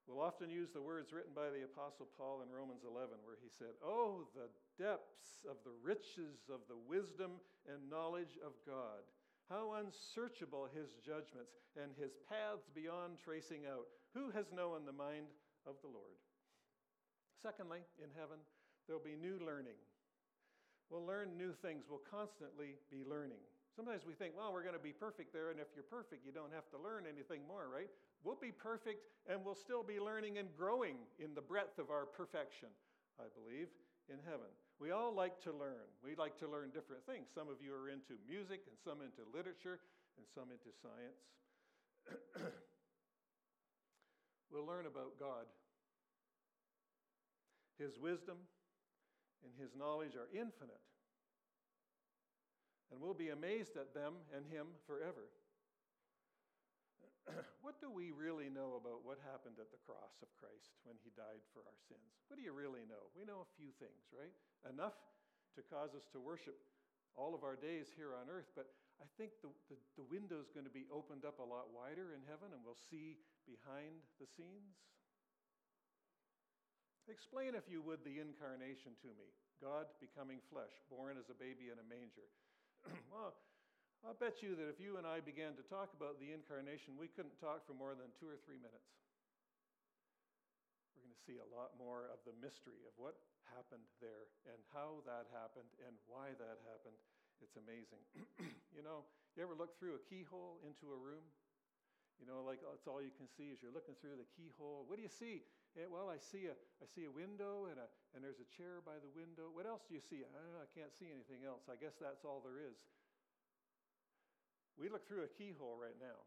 We'll 0.07 0.23
often 0.23 0.49
use 0.49 0.71
the 0.71 0.81
words 0.81 1.11
written 1.11 1.35
by 1.35 1.51
the 1.51 1.67
Apostle 1.67 2.07
Paul 2.17 2.39
in 2.39 2.47
Romans 2.47 2.87
11, 2.87 3.19
where 3.27 3.35
he 3.43 3.51
said, 3.51 3.75
Oh, 3.83 4.23
the 4.31 4.47
depths 4.79 5.43
of 5.43 5.57
the 5.67 5.75
riches 5.83 6.47
of 6.47 6.63
the 6.71 6.79
wisdom 6.87 7.43
and 7.67 7.89
knowledge 7.91 8.39
of 8.39 8.55
God. 8.63 9.03
How 9.49 9.79
unsearchable 9.79 10.67
his 10.75 10.91
judgments 10.99 11.55
and 11.79 11.95
his 11.95 12.19
paths 12.27 12.67
beyond 12.75 13.15
tracing 13.23 13.63
out. 13.63 13.87
Who 14.13 14.31
has 14.31 14.51
known 14.51 14.83
the 14.83 14.95
mind 14.95 15.31
of 15.63 15.79
the 15.79 15.87
Lord? 15.87 16.19
Secondly, 17.39 17.79
in 18.03 18.11
heaven, 18.17 18.43
there'll 18.85 19.03
be 19.03 19.15
new 19.15 19.39
learning. 19.39 19.79
We'll 20.89 21.05
learn 21.05 21.37
new 21.37 21.53
things. 21.53 21.85
We'll 21.87 22.03
constantly 22.03 22.75
be 22.91 23.07
learning. 23.07 23.39
Sometimes 23.75 24.03
we 24.07 24.17
think, 24.17 24.33
well, 24.35 24.51
we're 24.51 24.65
going 24.65 24.75
to 24.75 24.81
be 24.81 24.95
perfect 24.95 25.31
there, 25.31 25.51
and 25.51 25.59
if 25.59 25.67
you're 25.75 25.85
perfect, 25.85 26.25
you 26.25 26.31
don't 26.31 26.51
have 26.51 26.67
to 26.73 26.81
learn 26.81 27.05
anything 27.05 27.45
more, 27.47 27.69
right? 27.69 27.91
We'll 28.23 28.39
be 28.39 28.51
perfect 28.51 29.05
and 29.29 29.45
we'll 29.45 29.55
still 29.55 29.83
be 29.83 29.99
learning 29.99 30.37
and 30.39 30.49
growing 30.57 30.97
in 31.19 31.35
the 31.35 31.41
breadth 31.41 31.77
of 31.77 31.91
our 31.91 32.05
perfection, 32.05 32.69
I 33.19 33.29
believe, 33.37 33.67
in 34.09 34.17
heaven. 34.25 34.49
We 34.79 34.91
all 34.91 35.13
like 35.13 35.41
to 35.41 35.51
learn. 35.51 35.89
We 36.03 36.13
like 36.15 36.37
to 36.39 36.47
learn 36.47 36.69
different 36.69 37.05
things. 37.05 37.27
Some 37.33 37.49
of 37.49 37.57
you 37.65 37.73
are 37.73 37.89
into 37.89 38.13
music, 38.29 38.61
and 38.69 38.77
some 38.77 39.01
into 39.01 39.25
literature, 39.33 39.79
and 40.17 40.25
some 40.33 40.53
into 40.53 40.69
science. 40.81 41.21
we'll 44.51 44.65
learn 44.65 44.85
about 44.85 45.17
God. 45.19 45.49
His 47.79 47.97
wisdom 47.97 48.37
and 49.43 49.53
His 49.59 49.75
knowledge 49.75 50.15
are 50.15 50.29
infinite. 50.33 50.81
And 52.91 53.01
we'll 53.01 53.17
be 53.17 53.29
amazed 53.29 53.77
at 53.77 53.93
them 53.93 54.13
and 54.35 54.45
Him 54.51 54.67
forever. 54.85 55.29
what 57.65 57.79
do 57.83 57.91
we 57.91 58.15
really 58.15 58.47
know 58.47 58.79
about 58.79 59.03
what 59.03 59.19
happened 59.27 59.59
at 59.59 59.69
the 59.69 59.81
cross 59.83 60.15
of 60.23 60.29
Christ 60.39 60.75
when 60.87 60.95
he 61.03 61.11
died 61.13 61.43
for 61.51 61.63
our 61.67 61.79
sins? 61.87 62.23
What 62.27 62.39
do 62.39 62.43
you 62.43 62.55
really 62.55 62.87
know? 62.87 63.11
We 63.13 63.27
know 63.27 63.43
a 63.43 63.55
few 63.59 63.71
things, 63.77 64.07
right? 64.15 64.33
Enough 64.67 64.95
to 65.55 65.61
cause 65.67 65.91
us 65.97 66.07
to 66.15 66.19
worship 66.19 66.55
all 67.17 67.33
of 67.33 67.41
our 67.41 67.57
days 67.57 67.89
here 67.97 68.13
on 68.13 68.29
earth, 68.29 68.47
but 68.53 68.69
I 69.01 69.07
think 69.17 69.37
the, 69.41 69.49
the, 69.69 69.77
the 69.97 70.07
window 70.09 70.41
is 70.41 70.49
going 70.53 70.65
to 70.65 70.73
be 70.73 70.89
opened 70.89 71.25
up 71.25 71.37
a 71.41 71.45
lot 71.45 71.69
wider 71.73 72.13
in 72.13 72.21
heaven 72.25 72.53
and 72.53 72.61
we'll 72.61 72.79
see 72.89 73.17
behind 73.45 74.05
the 74.21 74.29
scenes. 74.29 74.77
Explain, 77.07 77.55
if 77.55 77.65
you 77.71 77.79
would, 77.81 78.03
the 78.03 78.19
incarnation 78.19 78.93
to 78.99 79.09
me 79.15 79.31
God 79.57 79.89
becoming 79.97 80.37
flesh, 80.53 80.73
born 80.85 81.17
as 81.17 81.33
a 81.33 81.37
baby 81.37 81.73
in 81.73 81.81
a 81.81 81.87
manger. 81.89 82.29
well, 83.13 83.33
I'll 84.05 84.17
bet 84.17 84.45
you 84.45 84.53
that 84.53 84.69
if 84.69 84.77
you 84.77 85.01
and 85.01 85.05
I 85.09 85.23
began 85.23 85.57
to 85.57 85.65
talk 85.65 85.89
about 85.97 86.21
the 86.21 86.29
incarnation, 86.29 86.99
we 86.99 87.09
couldn't 87.09 87.37
talk 87.41 87.65
for 87.65 87.73
more 87.73 87.97
than 87.97 88.13
two 88.21 88.29
or 88.29 88.37
three 88.45 88.61
minutes. 88.61 88.93
We're 90.93 91.05
going 91.05 91.17
to 91.17 91.23
see 91.25 91.37
a 91.41 91.49
lot 91.49 91.73
more 91.81 92.09
of 92.13 92.21
the 92.21 92.35
mystery 92.37 92.85
of 92.85 92.93
what 92.97 93.17
happened 93.49 93.85
there 93.97 94.29
and 94.45 94.59
how 94.69 95.01
that 95.09 95.31
happened 95.33 95.69
and 95.81 95.97
why 96.05 96.35
that 96.37 96.61
happened. 96.69 96.97
It's 97.41 97.57
amazing. 97.57 98.01
you 98.77 98.85
know, 98.85 99.05
you 99.37 99.45
ever 99.45 99.57
look 99.57 99.77
through 99.77 99.97
a 99.97 100.03
keyhole 100.05 100.61
into 100.65 100.93
a 100.93 100.97
room? 100.97 101.25
You 102.17 102.25
know, 102.25 102.41
like 102.41 102.65
that's 102.65 102.89
all 102.89 102.97
you 102.97 103.13
can 103.13 103.29
see 103.29 103.53
as 103.53 103.61
you're 103.61 103.73
looking 103.73 103.93
through 104.01 104.17
the 104.17 104.25
keyhole. 104.33 104.89
What 104.89 104.97
do 104.97 105.05
you 105.05 105.13
see? 105.13 105.45
Yeah, 105.77 105.85
well, 105.85 106.09
I 106.09 106.17
see 106.17 106.49
a 106.49 106.57
I 106.81 106.89
see 106.89 107.05
a 107.05 107.13
window 107.13 107.69
and 107.69 107.77
a 107.77 107.85
and 108.17 108.25
there's 108.25 108.41
a 108.41 108.49
chair 108.49 108.81
by 108.81 108.97
the 108.97 109.11
window. 109.13 109.53
What 109.53 109.69
else 109.69 109.85
do 109.85 109.93
you 109.93 110.01
see? 110.01 110.25
I, 110.25 110.65
I 110.65 110.67
can't 110.73 110.89
see 110.89 111.13
anything 111.13 111.45
else. 111.45 111.69
I 111.69 111.77
guess 111.77 111.93
that's 112.01 112.25
all 112.25 112.41
there 112.41 112.57
is. 112.57 112.81
We 114.77 114.89
look 114.89 115.09
through 115.09 115.25
a 115.25 115.35
keyhole 115.35 115.75
right 115.75 115.97
now. 115.97 116.21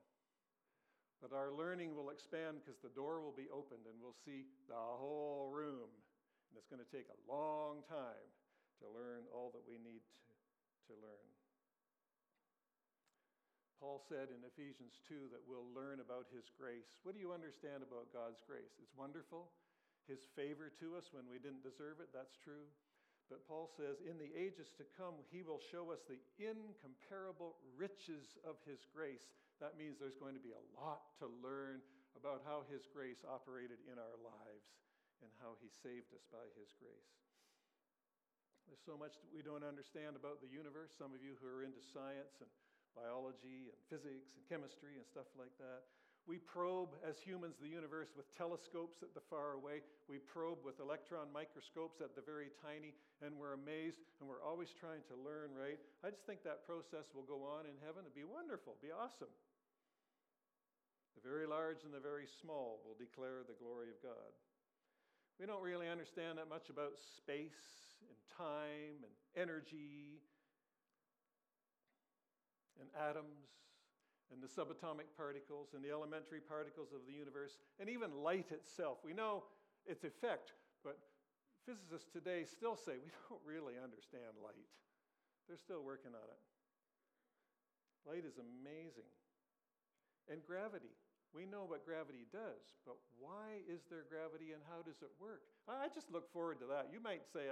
But 1.23 1.37
our 1.37 1.55
learning 1.55 1.95
will 1.95 2.11
expand 2.11 2.59
because 2.61 2.81
the 2.83 2.93
door 2.93 3.21
will 3.23 3.37
be 3.37 3.47
opened 3.53 3.87
and 3.87 3.97
we'll 4.03 4.17
see 4.27 4.49
the 4.67 4.79
whole 4.79 5.53
room. 5.53 5.89
And 6.51 6.59
it's 6.59 6.67
going 6.67 6.83
to 6.83 6.93
take 6.93 7.07
a 7.07 7.23
long 7.31 7.87
time 7.87 8.27
to 8.83 8.91
learn 8.91 9.29
all 9.31 9.53
that 9.53 9.63
we 9.69 9.77
need 9.77 10.01
to, 10.01 10.35
to 10.91 10.95
learn. 10.99 11.29
Paul 13.81 14.01
said 14.01 14.29
in 14.29 14.45
Ephesians 14.45 15.01
2 15.09 15.33
that 15.33 15.41
we'll 15.49 15.69
learn 15.73 16.05
about 16.05 16.29
his 16.29 16.53
grace. 16.53 17.01
What 17.01 17.17
do 17.17 17.21
you 17.21 17.33
understand 17.33 17.81
about 17.81 18.13
God's 18.13 18.45
grace? 18.45 18.77
It's 18.77 18.93
wonderful. 18.93 19.49
His 20.05 20.21
favor 20.37 20.69
to 20.81 21.01
us 21.01 21.13
when 21.17 21.25
we 21.29 21.41
didn't 21.41 21.65
deserve 21.65 21.97
it, 22.01 22.13
that's 22.13 22.37
true. 22.37 22.69
But 23.31 23.47
Paul 23.47 23.71
says, 23.71 24.03
in 24.03 24.19
the 24.19 24.35
ages 24.35 24.75
to 24.75 24.85
come, 24.99 25.15
he 25.31 25.47
will 25.47 25.63
show 25.63 25.95
us 25.95 26.03
the 26.11 26.19
incomparable 26.43 27.55
riches 27.79 28.35
of 28.43 28.59
his 28.67 28.83
grace. 28.91 29.31
That 29.63 29.79
means 29.79 30.03
there's 30.03 30.19
going 30.19 30.35
to 30.35 30.43
be 30.43 30.51
a 30.51 30.67
lot 30.75 31.15
to 31.23 31.31
learn 31.39 31.79
about 32.19 32.43
how 32.43 32.67
his 32.67 32.91
grace 32.91 33.23
operated 33.23 33.79
in 33.87 34.03
our 34.03 34.19
lives 34.19 34.67
and 35.23 35.31
how 35.39 35.55
he 35.63 35.71
saved 35.71 36.11
us 36.11 36.27
by 36.35 36.43
his 36.59 36.75
grace. 36.83 37.15
There's 38.67 38.83
so 38.83 38.99
much 38.99 39.15
that 39.23 39.31
we 39.31 39.47
don't 39.47 39.63
understand 39.63 40.19
about 40.19 40.43
the 40.43 40.51
universe. 40.51 40.91
Some 40.99 41.15
of 41.15 41.23
you 41.23 41.39
who 41.39 41.47
are 41.47 41.63
into 41.63 41.83
science 41.95 42.43
and 42.43 42.51
biology 42.99 43.71
and 43.71 43.79
physics 43.87 44.35
and 44.35 44.43
chemistry 44.51 44.99
and 44.99 45.07
stuff 45.07 45.31
like 45.39 45.55
that. 45.63 45.87
We 46.31 46.39
probe 46.39 46.95
as 47.03 47.19
humans 47.19 47.59
the 47.59 47.67
universe 47.67 48.15
with 48.15 48.31
telescopes 48.39 49.03
at 49.03 49.19
the 49.19 49.27
far 49.27 49.59
away. 49.59 49.83
We 50.07 50.23
probe 50.23 50.63
with 50.63 50.79
electron 50.79 51.27
microscopes 51.35 51.99
at 51.99 52.15
the 52.15 52.23
very 52.23 52.55
tiny, 52.63 52.95
and 53.19 53.35
we're 53.35 53.59
amazed, 53.59 53.99
and 54.23 54.31
we're 54.31 54.39
always 54.39 54.71
trying 54.71 55.03
to 55.11 55.19
learn, 55.19 55.51
right? 55.59 55.83
I 56.07 56.15
just 56.15 56.23
think 56.31 56.47
that 56.47 56.63
process 56.63 57.11
will 57.19 57.27
go 57.27 57.43
on 57.43 57.67
in 57.67 57.75
heaven. 57.83 58.07
It'd 58.07 58.15
be 58.15 58.23
wonderful, 58.23 58.79
be 58.79 58.95
awesome. 58.95 59.35
The 61.19 61.27
very 61.27 61.51
large 61.51 61.83
and 61.83 61.91
the 61.91 61.99
very 61.99 62.31
small 62.31 62.79
will 62.87 62.95
declare 62.95 63.43
the 63.43 63.59
glory 63.59 63.91
of 63.91 63.99
God. 63.99 64.31
We 65.43 65.51
don't 65.51 65.67
really 65.67 65.91
understand 65.91 66.39
that 66.39 66.47
much 66.47 66.71
about 66.71 66.95
space 67.19 67.99
and 68.07 68.15
time 68.39 69.03
and 69.03 69.15
energy 69.35 70.23
and 72.79 72.87
atoms 72.95 73.51
and 74.31 74.39
the 74.39 74.51
subatomic 74.51 75.11
particles 75.19 75.75
and 75.75 75.83
the 75.83 75.91
elementary 75.91 76.41
particles 76.41 76.95
of 76.95 77.03
the 77.07 77.13
universe, 77.13 77.59
and 77.79 77.91
even 77.91 78.23
light 78.23 78.51
itself. 78.55 78.99
We 79.03 79.13
know 79.13 79.45
its 79.87 80.05
effect, 80.07 80.55
but 80.87 80.99
physicists 81.67 82.09
today 82.09 82.47
still 82.47 82.79
say 82.79 82.99
we 83.03 83.11
don't 83.29 83.43
really 83.43 83.75
understand 83.77 84.39
light. 84.39 84.71
They're 85.51 85.59
still 85.59 85.83
working 85.83 86.15
on 86.15 86.29
it. 86.31 86.43
Light 88.07 88.25
is 88.25 88.39
amazing. 88.39 89.11
And 90.31 90.39
gravity. 90.47 90.95
We 91.35 91.47
know 91.47 91.63
what 91.63 91.87
gravity 91.87 92.27
does, 92.31 92.75
but 92.83 92.99
why 93.19 93.63
is 93.71 93.87
there 93.87 94.03
gravity 94.07 94.51
and 94.51 94.63
how 94.67 94.83
does 94.83 94.99
it 94.99 95.11
work? 95.23 95.47
I 95.71 95.87
just 95.91 96.11
look 96.11 96.27
forward 96.35 96.59
to 96.59 96.67
that. 96.75 96.91
You 96.91 96.99
might 96.99 97.23
say, 97.23 97.47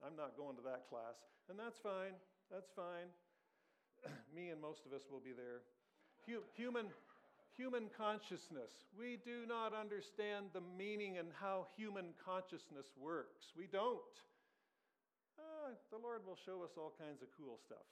I'm 0.00 0.16
not 0.16 0.40
going 0.40 0.56
to 0.56 0.64
that 0.64 0.88
class, 0.88 1.20
and 1.52 1.60
that's 1.60 1.76
fine. 1.76 2.16
That's 2.48 2.72
fine. 2.72 3.12
Me 4.36 4.48
and 4.48 4.60
most 4.60 4.88
of 4.88 4.96
us 4.96 5.04
will 5.12 5.20
be 5.20 5.36
there 5.36 5.64
human, 6.26 6.86
human 7.56 7.86
consciousness. 7.96 8.88
We 8.98 9.18
do 9.24 9.46
not 9.46 9.72
understand 9.74 10.50
the 10.52 10.64
meaning 10.76 11.18
and 11.18 11.28
how 11.40 11.66
human 11.76 12.14
consciousness 12.18 12.86
works. 12.98 13.52
We 13.56 13.66
don't. 13.70 14.14
Uh, 15.38 15.74
the 15.90 15.98
Lord 15.98 16.22
will 16.26 16.38
show 16.38 16.62
us 16.62 16.78
all 16.78 16.94
kinds 16.98 17.22
of 17.22 17.28
cool 17.34 17.58
stuff 17.58 17.86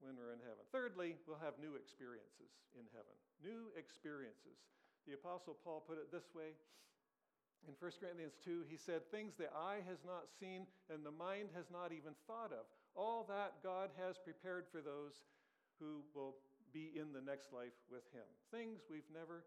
when 0.00 0.16
we're 0.16 0.32
in 0.32 0.42
heaven. 0.42 0.64
Thirdly, 0.72 1.16
we'll 1.26 1.40
have 1.42 1.60
new 1.60 1.76
experiences 1.76 2.50
in 2.74 2.86
heaven. 2.96 3.14
New 3.44 3.68
experiences. 3.76 4.58
The 5.04 5.16
Apostle 5.16 5.56
Paul 5.64 5.84
put 5.84 6.00
it 6.00 6.12
this 6.12 6.32
way 6.36 6.56
In 7.68 7.76
1 7.76 8.00
Corinthians 8.00 8.36
2, 8.44 8.64
he 8.68 8.76
said, 8.76 9.04
Things 9.08 9.36
the 9.36 9.52
eye 9.52 9.84
has 9.88 10.00
not 10.04 10.32
seen 10.40 10.64
and 10.88 11.04
the 11.04 11.14
mind 11.14 11.52
has 11.52 11.68
not 11.68 11.92
even 11.92 12.16
thought 12.26 12.52
of. 12.52 12.64
All 12.96 13.24
that 13.28 13.60
God 13.62 13.90
has 14.00 14.16
prepared 14.18 14.66
for 14.72 14.80
those 14.80 15.24
who 15.78 16.02
will 16.14 16.36
be 16.72 16.94
in 16.96 17.12
the 17.12 17.22
next 17.22 17.52
life 17.52 17.76
with 17.90 18.06
him. 18.14 18.26
Things 18.50 18.86
we've 18.86 19.08
never 19.12 19.44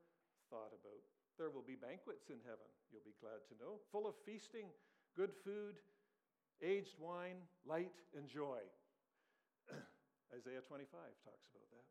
thought 0.52 0.76
about. 0.76 1.04
There 1.42 1.50
will 1.50 1.66
be 1.66 1.80
banquets 1.80 2.30
in 2.30 2.38
heaven, 2.46 2.70
you'll 2.94 3.06
be 3.06 3.18
glad 3.18 3.42
to 3.50 3.58
know, 3.58 3.82
full 3.90 4.06
of 4.06 4.14
feasting, 4.22 4.70
good 5.18 5.34
food, 5.42 5.82
aged 6.62 7.02
wine, 7.02 7.42
light, 7.66 7.98
and 8.14 8.30
joy. 8.30 8.62
Isaiah 10.38 10.62
25 10.62 10.86
talks 11.26 11.48
about 11.50 11.66
that. 11.74 11.88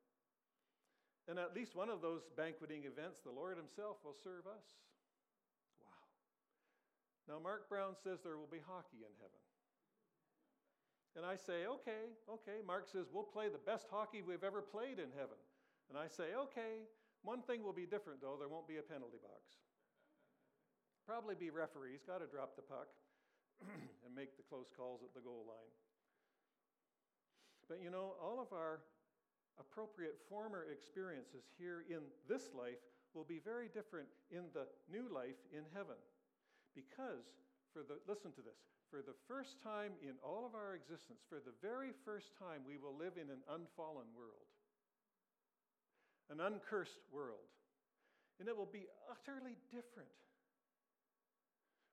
And 1.27 1.39
at 1.39 1.55
least 1.55 1.75
one 1.75 1.91
of 1.91 2.03
those 2.03 2.23
banqueting 2.35 2.87
events, 2.87 3.23
the 3.23 3.35
Lord 3.35 3.59
Himself 3.59 3.99
will 4.03 4.17
serve 4.23 4.47
us. 4.47 4.67
Wow. 5.83 6.07
Now, 7.31 7.39
Mark 7.43 7.67
Brown 7.71 7.95
says 8.03 8.23
there 8.23 8.39
will 8.39 8.51
be 8.51 8.63
hockey 8.63 9.03
in 9.03 9.15
heaven. 9.19 9.42
And 11.17 11.27
I 11.27 11.37
say, 11.37 11.69
okay, 11.69 12.09
okay. 12.25 12.65
Mark 12.67 12.89
says, 12.89 13.07
we'll 13.13 13.29
play 13.29 13.49
the 13.49 13.61
best 13.61 13.87
hockey 13.91 14.23
we've 14.23 14.45
ever 14.45 14.63
played 14.63 14.99
in 14.99 15.13
heaven. 15.13 15.37
And 15.91 15.99
I 15.99 16.09
say, 16.09 16.33
okay. 16.49 16.89
One 17.23 17.43
thing 17.43 17.63
will 17.63 17.77
be 17.77 17.87
different, 17.87 18.21
though 18.21 18.35
there 18.35 18.49
won't 18.49 18.67
be 18.67 18.83
a 18.83 18.83
penalty 18.83 19.23
box. 19.23 19.63
Probably 21.07 21.35
be 21.35 21.51
referees, 21.51 22.03
got 22.03 22.19
to 22.19 22.27
drop 22.27 22.57
the 22.57 22.67
puck 22.67 22.91
and 24.05 24.11
make 24.11 24.37
the 24.37 24.43
close 24.43 24.71
calls 24.75 25.03
at 25.07 25.15
the 25.15 25.23
goal 25.23 25.47
line. 25.47 25.73
But 27.69 27.79
you 27.79 27.91
know, 27.91 28.19
all 28.19 28.43
of 28.43 28.51
our 28.51 28.83
appropriate 29.61 30.19
former 30.29 30.67
experiences 30.71 31.47
here 31.59 31.85
in 31.89 32.03
this 32.29 32.51
life 32.59 32.83
will 33.15 33.25
be 33.25 33.39
very 33.39 33.69
different 33.69 34.09
in 34.31 34.51
the 34.55 34.67
new 34.91 35.07
life 35.13 35.39
in 35.53 35.63
heaven. 35.75 35.99
Because, 36.75 37.39
for 37.73 37.85
the, 37.85 38.01
listen 38.09 38.33
to 38.33 38.43
this, 38.43 38.59
for 38.93 39.01
the 39.01 39.17
first 39.25 39.57
time 39.65 39.97
in 40.05 40.21
all 40.21 40.45
of 40.45 40.53
our 40.53 40.77
existence, 40.77 41.25
for 41.25 41.41
the 41.41 41.57
very 41.65 41.97
first 42.05 42.37
time, 42.37 42.61
we 42.69 42.77
will 42.77 42.93
live 42.93 43.17
in 43.17 43.33
an 43.33 43.41
unfallen 43.49 44.13
world, 44.13 44.53
an 46.29 46.45
uncursed 46.45 47.01
world. 47.09 47.49
And 48.37 48.53
it 48.53 48.57
will 48.57 48.69
be 48.69 48.85
utterly 49.09 49.57
different. 49.73 50.13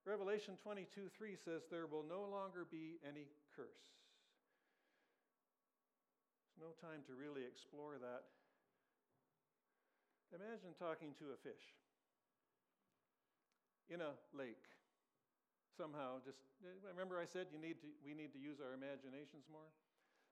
Revelation 0.04 0.60
22 0.60 1.08
3 1.08 1.40
says, 1.40 1.64
There 1.72 1.88
will 1.88 2.04
no 2.04 2.28
longer 2.28 2.68
be 2.68 3.00
any 3.08 3.32
curse. 3.56 3.86
There's 6.52 6.68
no 6.68 6.76
time 6.84 7.08
to 7.08 7.16
really 7.16 7.48
explore 7.48 7.96
that. 7.96 8.28
Imagine 10.36 10.76
talking 10.76 11.16
to 11.24 11.32
a 11.32 11.40
fish 11.40 11.64
in 13.88 14.04
a 14.04 14.20
lake 14.36 14.68
somehow 15.80 16.20
just 16.28 16.44
remember 16.84 17.24
I 17.24 17.28
said 17.32 17.48
you 17.56 17.62
need 17.64 17.80
to, 17.80 17.88
we 18.04 18.12
need 18.12 18.36
to 18.36 18.42
use 18.42 18.60
our 18.60 18.76
imaginations 18.76 19.48
more. 19.48 19.72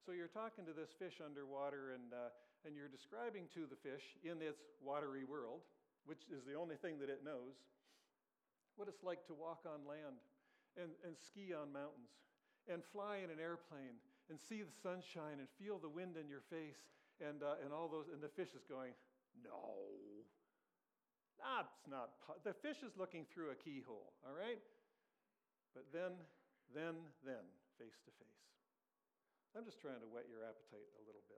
So 0.04 0.12
you're 0.12 0.28
talking 0.28 0.68
to 0.68 0.76
this 0.76 0.92
fish 0.92 1.24
underwater 1.24 1.96
and, 1.96 2.12
uh, 2.12 2.36
and 2.68 2.76
you're 2.76 2.92
describing 2.92 3.48
to 3.56 3.64
the 3.64 3.80
fish 3.80 4.20
in 4.28 4.44
its 4.44 4.60
watery 4.84 5.24
world, 5.24 5.64
which 6.04 6.28
is 6.28 6.44
the 6.44 6.60
only 6.60 6.76
thing 6.76 7.00
that 7.00 7.08
it 7.08 7.24
knows, 7.24 7.56
what 8.76 8.92
it's 8.92 9.08
like 9.08 9.24
to 9.32 9.36
walk 9.36 9.64
on 9.64 9.88
land 9.88 10.20
and, 10.76 10.92
and 11.08 11.16
ski 11.16 11.56
on 11.56 11.72
mountains 11.72 12.12
and 12.68 12.84
fly 12.92 13.24
in 13.24 13.32
an 13.32 13.40
airplane 13.40 13.96
and 14.28 14.36
see 14.36 14.68
the 14.68 14.76
sunshine 14.84 15.40
and 15.40 15.48
feel 15.56 15.80
the 15.80 15.88
wind 15.88 16.20
in 16.20 16.28
your 16.28 16.44
face 16.52 16.92
and, 17.24 17.40
uh, 17.40 17.64
and 17.64 17.72
all 17.72 17.88
those. 17.88 18.12
And 18.12 18.20
the 18.20 18.32
fish 18.36 18.52
is 18.52 18.68
going, 18.68 18.92
no, 19.40 19.80
that's 21.40 21.88
not. 21.88 22.20
The 22.44 22.52
fish 22.52 22.84
is 22.84 23.00
looking 23.00 23.24
through 23.32 23.56
a 23.56 23.58
keyhole, 23.60 24.12
all 24.28 24.36
right? 24.36 24.60
But 25.78 25.94
then, 25.94 26.18
then, 26.74 26.98
then, 27.22 27.46
face 27.78 28.02
to 28.10 28.12
face. 28.18 28.42
I'm 29.54 29.62
just 29.62 29.78
trying 29.78 30.02
to 30.02 30.10
whet 30.10 30.26
your 30.26 30.42
appetite 30.42 30.90
a 30.98 31.06
little 31.06 31.22
bit. 31.30 31.38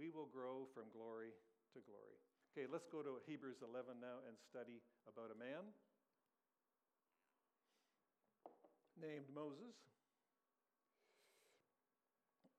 We 0.00 0.08
will 0.08 0.32
grow 0.32 0.64
from 0.72 0.88
glory 0.96 1.36
to 1.76 1.84
glory. 1.84 2.16
Okay, 2.56 2.64
let's 2.64 2.88
go 2.88 3.04
to 3.04 3.20
Hebrews 3.28 3.60
11 3.60 4.00
now 4.00 4.24
and 4.24 4.32
study 4.40 4.80
about 5.04 5.28
a 5.28 5.36
man 5.36 5.60
named 8.96 9.28
Moses. 9.28 9.76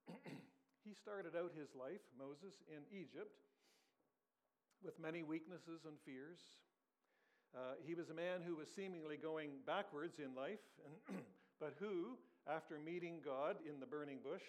he 0.86 0.94
started 0.94 1.34
out 1.34 1.58
his 1.58 1.74
life, 1.74 2.06
Moses, 2.14 2.62
in 2.70 2.86
Egypt 2.94 3.42
with 4.86 5.02
many 5.02 5.26
weaknesses 5.26 5.90
and 5.90 5.98
fears. 6.06 6.62
Uh, 7.56 7.82
he 7.82 7.96
was 7.96 8.10
a 8.10 8.14
man 8.14 8.46
who 8.46 8.56
was 8.56 8.70
seemingly 8.70 9.18
going 9.18 9.50
backwards 9.66 10.20
in 10.22 10.38
life, 10.38 10.62
but 11.60 11.74
who, 11.80 12.14
after 12.46 12.78
meeting 12.78 13.26
God 13.26 13.58
in 13.66 13.80
the 13.80 13.90
burning 13.90 14.22
bush, 14.22 14.46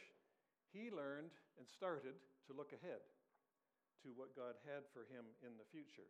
he 0.73 0.93
learned 0.93 1.33
and 1.57 1.67
started 1.67 2.15
to 2.47 2.53
look 2.53 2.77
ahead 2.77 3.01
to 4.05 4.13
what 4.17 4.37
God 4.37 4.57
had 4.69 4.85
for 4.93 5.09
him 5.09 5.25
in 5.41 5.57
the 5.57 5.69
future. 5.73 6.09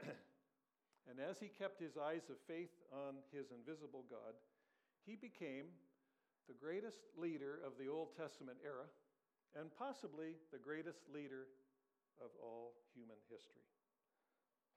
and 1.08 1.16
as 1.16 1.40
he 1.40 1.48
kept 1.48 1.80
his 1.80 1.96
eyes 1.96 2.28
of 2.28 2.36
faith 2.44 2.72
on 2.92 3.20
his 3.32 3.48
invisible 3.48 4.04
God, 4.08 4.36
he 5.04 5.16
became 5.16 5.72
the 6.48 6.56
greatest 6.56 7.00
leader 7.16 7.64
of 7.64 7.80
the 7.80 7.88
Old 7.88 8.12
Testament 8.12 8.60
era 8.60 8.88
and 9.56 9.72
possibly 9.72 10.36
the 10.52 10.60
greatest 10.60 11.00
leader 11.08 11.48
of 12.20 12.30
all 12.36 12.76
human 12.92 13.18
history. 13.32 13.64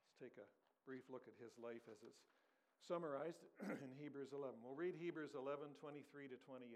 Let's 0.08 0.16
take 0.18 0.36
a 0.40 0.63
brief 0.84 1.04
look 1.08 1.24
at 1.24 1.36
his 1.40 1.56
life 1.56 1.84
as 1.88 2.00
it's 2.04 2.24
summarized 2.84 3.40
in 3.64 3.90
Hebrews 3.96 4.36
11. 4.36 4.60
We'll 4.60 4.76
read 4.76 4.96
Hebrews 4.96 5.32
11 5.32 5.80
23 5.80 6.28
to 6.32 6.38
28. 6.44 6.68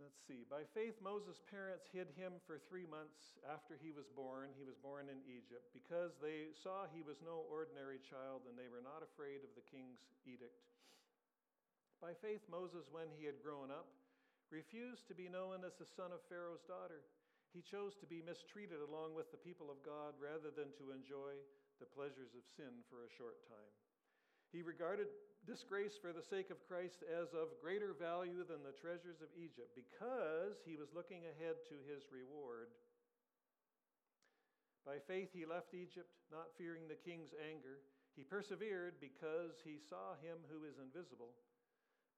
Let's 0.00 0.16
see. 0.24 0.48
By 0.48 0.64
faith, 0.72 0.96
Moses' 1.04 1.44
parents 1.52 1.84
hid 1.92 2.08
him 2.16 2.40
for 2.48 2.56
three 2.56 2.88
months 2.88 3.36
after 3.44 3.76
he 3.76 3.92
was 3.92 4.08
born. 4.08 4.48
He 4.56 4.64
was 4.64 4.80
born 4.80 5.12
in 5.12 5.20
Egypt 5.28 5.68
because 5.76 6.16
they 6.24 6.56
saw 6.56 6.88
he 6.88 7.04
was 7.04 7.20
no 7.20 7.44
ordinary 7.52 8.00
child 8.00 8.48
and 8.48 8.56
they 8.56 8.72
were 8.72 8.80
not 8.80 9.04
afraid 9.04 9.44
of 9.44 9.52
the 9.52 9.66
king's 9.68 10.00
edict. 10.24 10.56
By 12.00 12.16
faith, 12.16 12.40
Moses, 12.48 12.88
when 12.88 13.12
he 13.12 13.28
had 13.28 13.44
grown 13.44 13.68
up, 13.68 13.92
refused 14.48 15.04
to 15.12 15.14
be 15.14 15.28
known 15.28 15.68
as 15.68 15.76
the 15.76 15.84
son 15.84 16.16
of 16.16 16.24
Pharaoh's 16.32 16.64
daughter. 16.64 17.04
He 17.52 17.60
chose 17.60 17.92
to 18.00 18.08
be 18.08 18.24
mistreated 18.24 18.80
along 18.80 19.12
with 19.12 19.28
the 19.28 19.44
people 19.44 19.68
of 19.68 19.84
God 19.84 20.16
rather 20.16 20.48
than 20.48 20.72
to 20.80 20.96
enjoy 20.96 21.36
the 21.80 21.88
pleasures 21.88 22.36
of 22.36 22.44
sin 22.54 22.84
for 22.92 23.02
a 23.02 23.14
short 23.16 23.40
time. 23.48 23.72
He 24.52 24.60
regarded 24.60 25.08
disgrace 25.48 25.96
for 25.96 26.12
the 26.12 26.26
sake 26.26 26.52
of 26.52 26.60
Christ 26.68 27.00
as 27.06 27.32
of 27.32 27.56
greater 27.64 27.96
value 27.96 28.44
than 28.44 28.60
the 28.60 28.76
treasures 28.76 29.24
of 29.24 29.32
Egypt 29.32 29.72
because 29.72 30.60
he 30.68 30.76
was 30.76 30.92
looking 30.92 31.24
ahead 31.24 31.56
to 31.72 31.76
his 31.88 32.04
reward. 32.12 32.68
By 34.84 35.00
faith, 35.00 35.32
he 35.32 35.48
left 35.48 35.76
Egypt, 35.76 36.10
not 36.32 36.56
fearing 36.56 36.88
the 36.88 36.98
king's 36.98 37.36
anger. 37.36 37.80
He 38.16 38.24
persevered 38.26 38.98
because 39.00 39.60
he 39.62 39.78
saw 39.78 40.18
him 40.20 40.40
who 40.50 40.66
is 40.66 40.82
invisible. 40.82 41.36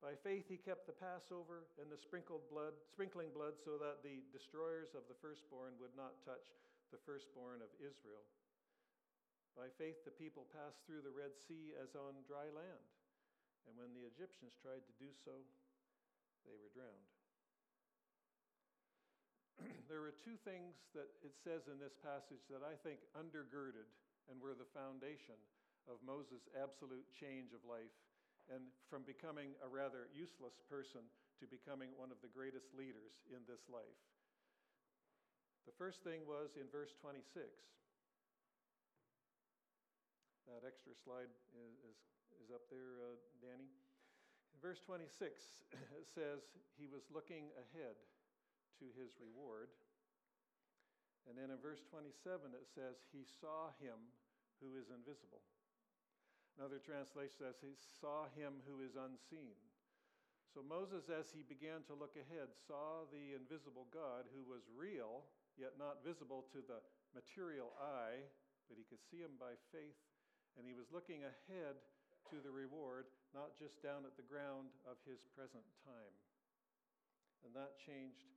By 0.03 0.19
faith, 0.19 0.51
he 0.51 0.59
kept 0.59 0.91
the 0.91 0.99
Passover 0.99 1.71
and 1.79 1.87
the 1.87 2.01
sprinkled 2.01 2.43
blood, 2.51 2.75
sprinkling 2.91 3.31
blood 3.31 3.55
so 3.63 3.79
that 3.79 4.03
the 4.03 4.27
destroyers 4.35 4.99
of 4.99 5.07
the 5.07 5.19
firstborn 5.23 5.79
would 5.79 5.95
not 5.95 6.19
touch 6.27 6.51
the 6.91 6.99
firstborn 7.07 7.63
of 7.63 7.71
Israel. 7.79 8.27
By 9.53 9.69
faith, 9.77 10.01
the 10.05 10.15
people 10.15 10.49
passed 10.49 10.81
through 10.89 11.05
the 11.05 11.13
Red 11.13 11.37
Sea 11.37 11.77
as 11.77 11.93
on 11.93 12.25
dry 12.25 12.49
land. 12.49 12.87
And 13.69 13.77
when 13.77 13.93
the 13.95 14.09
Egyptians 14.09 14.57
tried 14.59 14.83
to 14.89 14.95
do 14.99 15.13
so, 15.13 15.45
they 16.49 16.57
were 16.57 16.73
drowned. 16.73 17.09
there 19.91 20.03
are 20.03 20.17
two 20.25 20.41
things 20.43 20.89
that 20.97 21.07
it 21.23 21.37
says 21.39 21.69
in 21.71 21.79
this 21.79 21.95
passage 22.01 22.43
that 22.51 22.65
I 22.65 22.75
think 22.81 23.05
undergirded 23.15 23.87
and 24.27 24.41
were 24.41 24.57
the 24.57 24.69
foundation 24.73 25.39
of 25.87 26.03
Moses' 26.03 26.49
absolute 26.57 27.07
change 27.13 27.53
of 27.55 27.63
life 27.67 27.95
and 28.51 28.67
from 28.91 29.07
becoming 29.07 29.55
a 29.63 29.71
rather 29.71 30.11
useless 30.11 30.59
person 30.67 31.07
to 31.39 31.47
becoming 31.47 31.95
one 31.95 32.11
of 32.11 32.19
the 32.23 32.33
greatest 32.33 32.75
leaders 32.75 33.15
in 33.31 33.43
this 33.47 33.63
life. 33.71 34.01
The 35.67 35.75
first 35.79 36.03
thing 36.03 36.27
was 36.27 36.59
in 36.59 36.67
verse 36.71 36.91
26 36.99 37.55
that 40.51 40.67
extra 40.67 40.95
slide 40.99 41.31
is, 41.55 41.99
is, 42.43 42.51
up 42.51 42.67
there, 42.69 42.99
uh, 43.01 43.17
Danny. 43.39 43.71
Verse 44.61 44.83
26, 44.83 45.41
it 45.73 46.07
says 46.17 46.43
he 46.77 46.87
was 46.91 47.07
looking 47.09 47.51
ahead 47.57 47.97
to 48.79 48.87
his 48.99 49.15
reward. 49.19 49.71
And 51.27 51.39
then 51.39 51.55
in 51.55 51.59
verse 51.63 51.83
27, 51.87 52.53
it 52.55 52.67
says 52.67 52.99
he 53.15 53.23
saw 53.23 53.71
him 53.79 53.97
who 54.59 54.75
is 54.75 54.91
invisible. 54.91 55.43
Another 56.59 56.83
translation 56.83 57.33
says 57.39 57.57
he 57.63 57.79
saw 58.03 58.29
him 58.37 58.61
who 58.69 58.83
is 58.85 58.99
unseen. 58.99 59.57
So 60.53 60.61
Moses, 60.61 61.09
as 61.09 61.33
he 61.33 61.47
began 61.47 61.81
to 61.89 61.97
look 61.97 62.13
ahead, 62.19 62.53
saw 62.69 63.09
the 63.09 63.33
invisible 63.33 63.89
God 63.89 64.29
who 64.37 64.45
was 64.45 64.69
real, 64.69 65.25
yet 65.57 65.81
not 65.81 66.05
visible 66.05 66.45
to 66.53 66.61
the 66.61 66.85
material 67.17 67.73
eye, 67.81 68.21
but 68.69 68.77
he 68.77 68.85
could 68.85 69.01
see 69.01 69.25
him 69.25 69.41
by 69.41 69.57
faith 69.73 70.12
And 70.57 70.69
he 70.69 70.77
was 70.77 70.93
looking 70.93 71.25
ahead 71.25 71.81
to 72.29 72.37
the 72.41 72.53
reward, 72.53 73.09
not 73.33 73.57
just 73.57 73.81
down 73.81 74.05
at 74.05 74.17
the 74.17 74.27
ground 74.27 74.73
of 74.85 75.01
his 75.09 75.25
present 75.33 75.65
time. 75.85 76.15
And 77.43 77.53
that 77.57 77.81
changed 77.81 78.29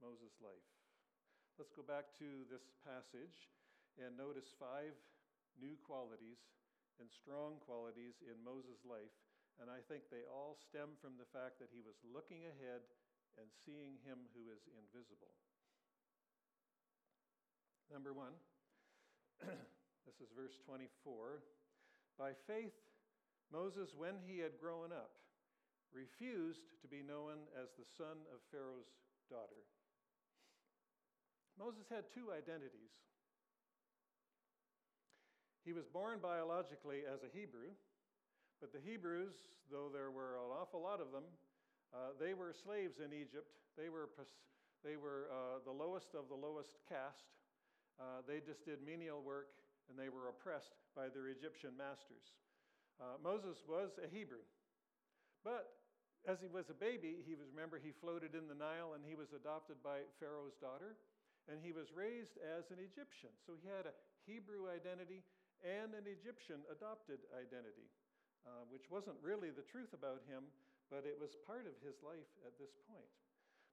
Moses' 0.00 0.38
life. 0.40 0.66
Let's 1.56 1.72
go 1.72 1.84
back 1.84 2.12
to 2.20 2.44
this 2.52 2.68
passage 2.84 3.48
and 3.96 4.12
notice 4.16 4.52
five 4.56 4.92
new 5.56 5.76
qualities 5.80 6.40
and 7.00 7.08
strong 7.08 7.60
qualities 7.64 8.20
in 8.24 8.36
Moses' 8.40 8.84
life. 8.84 9.12
And 9.60 9.72
I 9.72 9.80
think 9.88 10.08
they 10.08 10.24
all 10.28 10.56
stem 10.60 10.96
from 11.00 11.16
the 11.16 11.28
fact 11.32 11.60
that 11.60 11.72
he 11.72 11.80
was 11.80 11.96
looking 12.04 12.44
ahead 12.44 12.84
and 13.40 13.48
seeing 13.64 14.00
him 14.04 14.28
who 14.36 14.52
is 14.52 14.64
invisible. 14.72 15.32
Number 17.94 18.12
one, 18.12 18.36
this 20.06 20.22
is 20.22 20.30
verse 20.38 20.54
24. 20.62 21.42
By 22.14 22.30
faith, 22.46 22.78
Moses, 23.50 23.90
when 23.98 24.14
he 24.22 24.38
had 24.38 24.54
grown 24.62 24.94
up, 24.94 25.18
refused 25.90 26.78
to 26.80 26.86
be 26.86 27.02
known 27.02 27.50
as 27.58 27.74
the 27.74 27.84
son 27.98 28.22
of 28.30 28.38
Pharaoh's 28.54 28.94
daughter. 29.26 29.66
Moses 31.58 31.90
had 31.90 32.06
two 32.14 32.30
identities. 32.30 32.94
He 35.66 35.74
was 35.74 35.90
born 35.90 36.22
biologically 36.22 37.02
as 37.02 37.26
a 37.26 37.30
Hebrew, 37.34 37.74
but 38.62 38.70
the 38.70 38.78
Hebrews, 38.78 39.34
though 39.66 39.90
there 39.90 40.14
were 40.14 40.38
an 40.38 40.54
awful 40.54 40.86
lot 40.86 41.02
of 41.02 41.10
them, 41.10 41.26
uh, 41.90 42.14
they 42.20 42.34
were 42.34 42.54
slaves 42.54 43.02
in 43.02 43.10
Egypt. 43.10 43.50
They 43.74 43.88
were, 43.88 44.06
they 44.84 44.94
were 44.94 45.26
uh, 45.34 45.58
the 45.66 45.74
lowest 45.74 46.14
of 46.14 46.30
the 46.30 46.38
lowest 46.38 46.78
caste. 46.86 47.34
Uh, 47.98 48.22
they 48.28 48.38
just 48.38 48.64
did 48.64 48.84
menial 48.86 49.22
work 49.24 49.48
and 49.88 49.98
they 49.98 50.10
were 50.10 50.28
oppressed 50.28 50.74
by 50.94 51.08
their 51.08 51.28
Egyptian 51.28 51.76
masters. 51.76 52.34
Uh, 52.98 53.20
Moses 53.20 53.60
was 53.68 53.96
a 54.00 54.08
Hebrew. 54.08 54.44
But 55.44 55.76
as 56.26 56.42
he 56.42 56.50
was 56.50 56.72
a 56.72 56.76
baby, 56.76 57.22
he 57.22 57.38
was, 57.38 57.46
remember, 57.52 57.78
he 57.78 57.94
floated 57.94 58.34
in 58.34 58.50
the 58.50 58.58
Nile 58.58 58.98
and 58.98 59.04
he 59.06 59.14
was 59.14 59.30
adopted 59.30 59.78
by 59.84 60.08
Pharaoh's 60.18 60.58
daughter. 60.58 60.98
And 61.46 61.62
he 61.62 61.70
was 61.70 61.94
raised 61.94 62.34
as 62.42 62.74
an 62.74 62.82
Egyptian. 62.82 63.30
So 63.46 63.54
he 63.54 63.70
had 63.70 63.86
a 63.86 63.94
Hebrew 64.26 64.66
identity 64.66 65.22
and 65.62 65.94
an 65.94 66.10
Egyptian 66.10 66.66
adopted 66.68 67.22
identity, 67.38 67.86
uh, 68.42 68.66
which 68.66 68.90
wasn't 68.90 69.16
really 69.22 69.54
the 69.54 69.64
truth 69.64 69.94
about 69.94 70.26
him, 70.26 70.50
but 70.90 71.06
it 71.06 71.14
was 71.14 71.38
part 71.46 71.70
of 71.70 71.78
his 71.86 72.02
life 72.02 72.28
at 72.42 72.58
this 72.58 72.74
point. 72.90 73.08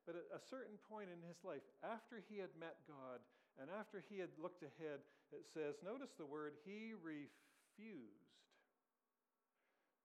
But 0.05 0.19
at 0.19 0.27
a 0.35 0.41
certain 0.41 0.77
point 0.85 1.09
in 1.09 1.19
his 1.25 1.41
life, 1.41 1.63
after 1.81 2.21
he 2.29 2.37
had 2.37 2.53
met 2.59 2.77
God 2.85 3.23
and 3.61 3.69
after 3.69 4.01
he 4.09 4.17
had 4.17 4.33
looked 4.41 4.65
ahead, 4.65 5.05
it 5.33 5.45
says, 5.49 5.77
notice 5.85 6.13
the 6.17 6.25
word, 6.25 6.57
he 6.65 6.93
refused 6.97 8.33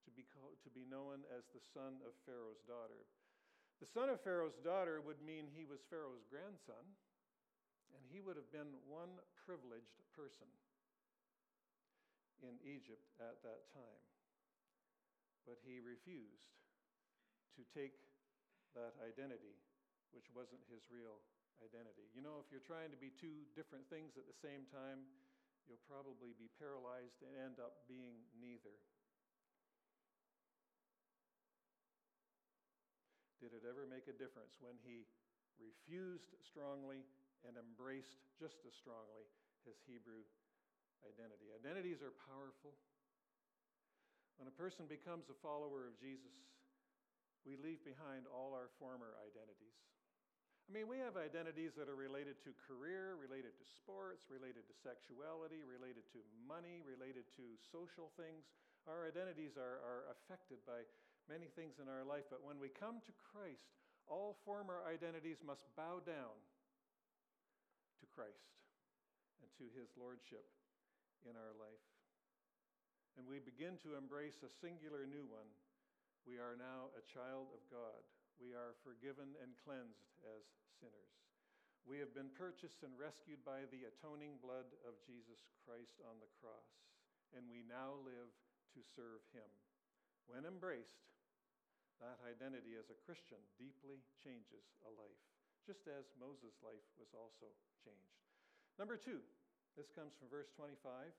to 0.04 0.10
be, 0.12 0.24
to 0.28 0.70
be 0.72 0.84
known 0.88 1.24
as 1.32 1.44
the 1.52 1.64
son 1.72 2.00
of 2.04 2.16
Pharaoh's 2.24 2.64
daughter. 2.68 3.08
The 3.80 3.88
son 3.88 4.10
of 4.10 4.20
Pharaoh's 4.20 4.58
daughter 4.64 5.00
would 5.00 5.22
mean 5.22 5.46
he 5.48 5.68
was 5.68 5.84
Pharaoh's 5.86 6.26
grandson, 6.26 6.82
and 7.94 8.02
he 8.10 8.20
would 8.20 8.36
have 8.36 8.50
been 8.50 8.74
one 8.88 9.20
privileged 9.46 10.02
person 10.12 10.50
in 12.42 12.58
Egypt 12.66 13.06
at 13.22 13.38
that 13.46 13.70
time. 13.72 14.02
But 15.46 15.62
he 15.64 15.80
refused 15.80 16.52
to 17.56 17.62
take 17.72 17.96
that 18.76 18.94
identity, 19.00 19.56
which 20.12 20.28
wasn't 20.36 20.62
his 20.68 20.84
real 20.92 21.22
identity. 21.60 22.06
You 22.14 22.22
know, 22.22 22.38
if 22.42 22.48
you're 22.50 22.64
trying 22.64 22.90
to 22.94 23.00
be 23.00 23.14
two 23.14 23.46
different 23.58 23.86
things 23.90 24.14
at 24.16 24.26
the 24.26 24.38
same 24.38 24.66
time, 24.70 25.04
you'll 25.66 25.82
probably 25.84 26.32
be 26.38 26.48
paralyzed 26.56 27.20
and 27.22 27.32
end 27.36 27.58
up 27.60 27.84
being 27.90 28.24
neither. 28.38 28.76
did 33.38 33.54
it 33.54 33.62
ever 33.62 33.86
make 33.86 34.10
a 34.10 34.16
difference 34.18 34.58
when 34.58 34.74
he 34.82 35.06
refused 35.62 36.34
strongly 36.42 37.06
and 37.46 37.54
embraced 37.54 38.18
just 38.34 38.66
as 38.66 38.74
strongly 38.74 39.26
his 39.62 39.78
Hebrew 39.86 40.26
identity. 41.06 41.54
Identities 41.54 42.02
are 42.02 42.14
powerful. 42.26 42.74
When 44.42 44.50
a 44.50 44.54
person 44.54 44.90
becomes 44.90 45.30
a 45.30 45.38
follower 45.38 45.86
of 45.86 45.98
Jesus, 46.02 46.34
we 47.46 47.54
leave 47.58 47.82
behind 47.86 48.26
all 48.26 48.54
our 48.54 48.70
former 48.82 49.14
identities. 49.22 49.78
I 50.68 50.70
mean, 50.76 50.84
we 50.84 51.00
have 51.00 51.16
identities 51.16 51.72
that 51.80 51.88
are 51.88 51.96
related 51.96 52.36
to 52.44 52.52
career, 52.68 53.16
related 53.16 53.56
to 53.56 53.64
sports, 53.64 54.28
related 54.28 54.68
to 54.68 54.74
sexuality, 54.84 55.64
related 55.64 56.04
to 56.12 56.20
money, 56.44 56.84
related 56.84 57.24
to 57.40 57.56
social 57.72 58.12
things. 58.20 58.44
Our 58.84 59.08
identities 59.08 59.56
are, 59.56 59.80
are 59.80 60.12
affected 60.12 60.60
by 60.68 60.84
many 61.24 61.48
things 61.56 61.80
in 61.80 61.88
our 61.88 62.04
life, 62.04 62.28
but 62.28 62.44
when 62.44 62.60
we 62.60 62.68
come 62.68 63.00
to 63.00 63.12
Christ, 63.32 63.64
all 64.04 64.36
former 64.44 64.84
identities 64.84 65.40
must 65.40 65.64
bow 65.72 66.04
down 66.04 66.36
to 68.00 68.06
Christ 68.12 68.52
and 69.40 69.48
to 69.56 69.72
his 69.72 69.88
lordship 69.96 70.44
in 71.24 71.32
our 71.32 71.56
life. 71.56 71.84
And 73.16 73.24
we 73.24 73.40
begin 73.40 73.80
to 73.88 73.96
embrace 73.96 74.44
a 74.44 74.52
singular 74.60 75.08
new 75.08 75.24
one. 75.32 75.48
We 76.28 76.36
are 76.36 76.60
now 76.60 76.92
a 76.92 77.04
child 77.08 77.56
of 77.56 77.64
God. 77.72 78.04
We 78.38 78.54
are 78.54 78.78
forgiven 78.86 79.34
and 79.42 79.58
cleansed 79.66 80.14
as 80.22 80.46
sinners. 80.78 81.14
We 81.82 81.98
have 81.98 82.14
been 82.14 82.30
purchased 82.38 82.86
and 82.86 82.94
rescued 82.94 83.42
by 83.42 83.66
the 83.68 83.90
atoning 83.90 84.38
blood 84.38 84.70
of 84.86 85.02
Jesus 85.02 85.42
Christ 85.66 85.98
on 86.06 86.22
the 86.22 86.30
cross, 86.38 86.70
and 87.34 87.50
we 87.50 87.66
now 87.66 87.98
live 88.06 88.30
to 88.78 88.80
serve 88.94 89.26
him. 89.34 89.50
When 90.30 90.46
embraced, 90.46 91.10
that 91.98 92.22
identity 92.22 92.78
as 92.78 92.94
a 92.94 93.02
Christian 93.02 93.42
deeply 93.58 93.98
changes 94.22 94.70
a 94.86 94.90
life, 94.94 95.22
just 95.66 95.90
as 95.90 96.06
Moses' 96.14 96.54
life 96.62 96.86
was 96.94 97.10
also 97.10 97.50
changed. 97.82 98.22
Number 98.78 98.94
two, 98.94 99.18
this 99.74 99.90
comes 99.90 100.14
from 100.14 100.30
verse 100.30 100.54
25. 100.54 101.10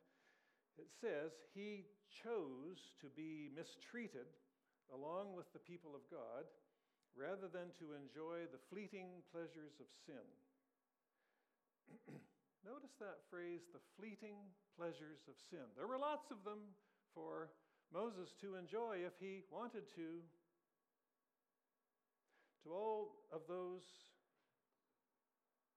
It 0.80 0.88
says, 0.96 1.36
He 1.52 1.84
chose 2.08 2.96
to 3.04 3.12
be 3.12 3.52
mistreated 3.52 4.32
along 4.96 5.36
with 5.36 5.52
the 5.52 5.60
people 5.60 5.92
of 5.92 6.08
God 6.08 6.48
rather 7.17 7.48
than 7.50 7.74
to 7.80 7.98
enjoy 7.98 8.45
the 8.52 8.62
fleeting 8.69 9.22
pleasures 9.32 9.78
of 9.80 9.88
sin. 10.06 10.26
Notice 12.67 12.93
that 13.00 13.24
phrase, 13.32 13.65
the 13.72 13.82
fleeting 13.98 14.36
pleasures 14.76 15.26
of 15.28 15.36
sin. 15.50 15.65
There 15.76 15.88
were 15.88 15.98
lots 15.98 16.32
of 16.32 16.43
them 16.43 16.76
for 17.15 17.50
Moses 17.93 18.36
to 18.41 18.56
enjoy 18.56 19.02
if 19.02 19.17
he 19.19 19.43
wanted 19.50 19.89
to, 19.95 20.22
to 22.63 22.69
all 22.69 23.26
of 23.32 23.41
those 23.48 23.82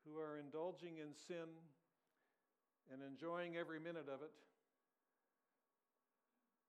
who 0.05 0.19
are 0.19 0.37
indulging 0.37 0.99
in 0.99 1.15
sin 1.15 1.49
and 2.93 3.01
enjoying 3.01 3.57
every 3.57 3.79
minute 3.79 4.11
of 4.11 4.21
it, 4.21 4.35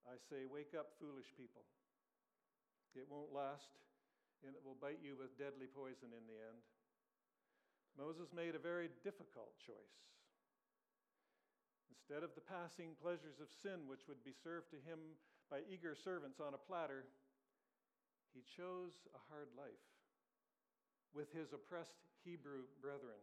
I 0.05 0.15
say, 0.29 0.45
wake 0.45 0.77
up, 0.77 0.93
foolish 0.99 1.27
people. 1.35 1.63
It 2.95 3.07
won't 3.09 3.33
last, 3.33 3.73
and 4.43 4.55
it 4.55 4.63
will 4.63 4.77
bite 4.79 4.99
you 5.03 5.15
with 5.15 5.39
deadly 5.39 5.67
poison 5.71 6.11
in 6.11 6.23
the 6.27 6.39
end. 6.39 6.59
Moses 7.95 8.31
made 8.35 8.55
a 8.55 8.61
very 8.61 8.89
difficult 9.03 9.55
choice. 9.61 9.97
Instead 11.93 12.25
of 12.25 12.35
the 12.35 12.43
passing 12.43 12.97
pleasures 12.99 13.39
of 13.39 13.53
sin, 13.63 13.87
which 13.87 14.09
would 14.11 14.21
be 14.25 14.35
served 14.35 14.73
to 14.73 14.81
him 14.83 15.15
by 15.47 15.63
eager 15.69 15.93
servants 15.93 16.41
on 16.41 16.57
a 16.57 16.65
platter, 16.65 17.05
he 18.33 18.41
chose 18.43 18.97
a 19.13 19.21
hard 19.29 19.53
life 19.53 19.87
with 21.13 21.29
his 21.31 21.53
oppressed 21.53 22.01
Hebrew 22.25 22.65
brethren. 22.81 23.21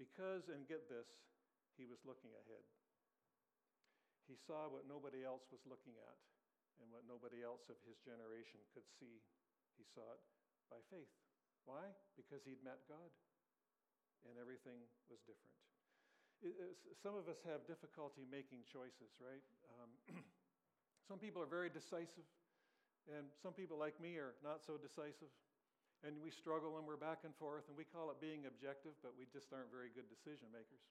Because, 0.00 0.48
and 0.48 0.64
get 0.64 0.88
this, 0.88 1.06
he 1.76 1.84
was 1.84 2.00
looking 2.08 2.32
ahead. 2.32 2.64
He 4.24 4.40
saw 4.48 4.72
what 4.72 4.88
nobody 4.88 5.20
else 5.20 5.44
was 5.52 5.60
looking 5.68 5.94
at 6.00 6.18
and 6.80 6.88
what 6.88 7.04
nobody 7.04 7.44
else 7.44 7.68
of 7.68 7.76
his 7.84 8.00
generation 8.00 8.58
could 8.72 8.88
see. 8.96 9.20
He 9.82 9.86
saw 9.90 10.06
it 10.14 10.22
by 10.70 10.78
faith. 10.94 11.10
Why? 11.66 11.90
Because 12.14 12.46
he'd 12.46 12.62
met 12.62 12.78
God 12.86 13.10
and 14.30 14.38
everything 14.38 14.78
was 15.10 15.18
different. 15.26 15.58
It, 16.46 16.54
some 17.02 17.18
of 17.18 17.26
us 17.26 17.42
have 17.42 17.66
difficulty 17.66 18.22
making 18.30 18.62
choices, 18.70 19.10
right? 19.18 19.42
Um, 19.82 19.90
some 21.10 21.18
people 21.18 21.42
are 21.42 21.50
very 21.50 21.70
decisive, 21.70 22.26
and 23.10 23.26
some 23.42 23.54
people, 23.54 23.74
like 23.78 23.98
me, 23.98 24.18
are 24.22 24.38
not 24.42 24.62
so 24.62 24.78
decisive 24.78 25.30
and 26.02 26.18
we 26.18 26.34
struggle 26.34 26.78
and 26.78 26.84
we're 26.86 26.98
back 26.98 27.22
and 27.22 27.30
forth, 27.38 27.70
and 27.70 27.78
we 27.78 27.86
call 27.86 28.10
it 28.10 28.18
being 28.18 28.50
objective, 28.50 28.98
but 29.06 29.14
we 29.14 29.22
just 29.30 29.54
aren't 29.54 29.70
very 29.70 29.86
good 29.94 30.10
decision 30.10 30.50
makers. 30.50 30.82